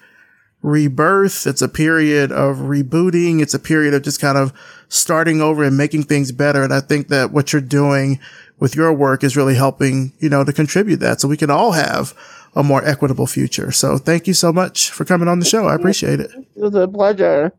[0.62, 1.48] rebirth.
[1.48, 3.42] It's a period of rebooting.
[3.42, 4.54] It's a period of just kind of
[4.90, 6.64] starting over and making things better.
[6.64, 8.20] And I think that what you're doing
[8.60, 11.72] with your work is really helping, you know, to contribute that so we can all
[11.72, 12.14] have
[12.56, 13.72] a more equitable future.
[13.72, 15.68] So thank you so much for coming on the show.
[15.68, 16.32] I appreciate it.
[16.56, 17.54] It was a pleasure.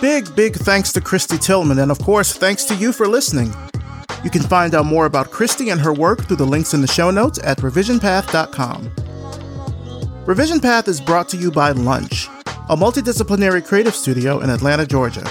[0.00, 3.54] Big, big thanks to Kristy Tillman, and of course, thanks to you for listening.
[4.24, 6.88] You can find out more about Kristy and her work through the links in the
[6.88, 8.90] show notes at revisionpath.com.
[10.26, 12.28] Revision Path is brought to you by Lunch,
[12.68, 15.24] a multidisciplinary creative studio in Atlanta, Georgia.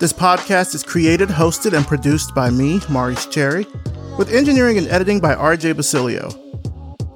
[0.00, 3.64] This podcast is created, hosted, and produced by me, Maurice Cherry,
[4.18, 6.30] with engineering and editing by RJ Basilio.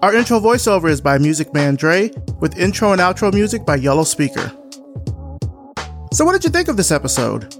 [0.00, 4.04] Our intro voiceover is by Music Man Dre, with intro and outro music by Yellow
[4.04, 4.52] Speaker.
[6.12, 7.52] So, what did you think of this episode?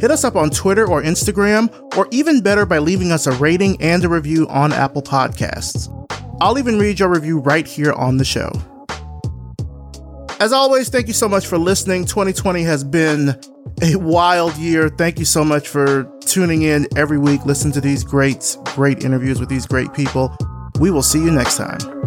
[0.00, 3.80] Hit us up on Twitter or Instagram, or even better by leaving us a rating
[3.80, 5.88] and a review on Apple Podcasts.
[6.40, 8.50] I'll even read your review right here on the show.
[10.40, 12.06] As always, thank you so much for listening.
[12.06, 13.40] 2020 has been
[13.82, 14.88] a wild year.
[14.88, 17.44] Thank you so much for tuning in every week.
[17.44, 20.36] Listen to these great, great interviews with these great people.
[20.78, 22.03] We will see you next time.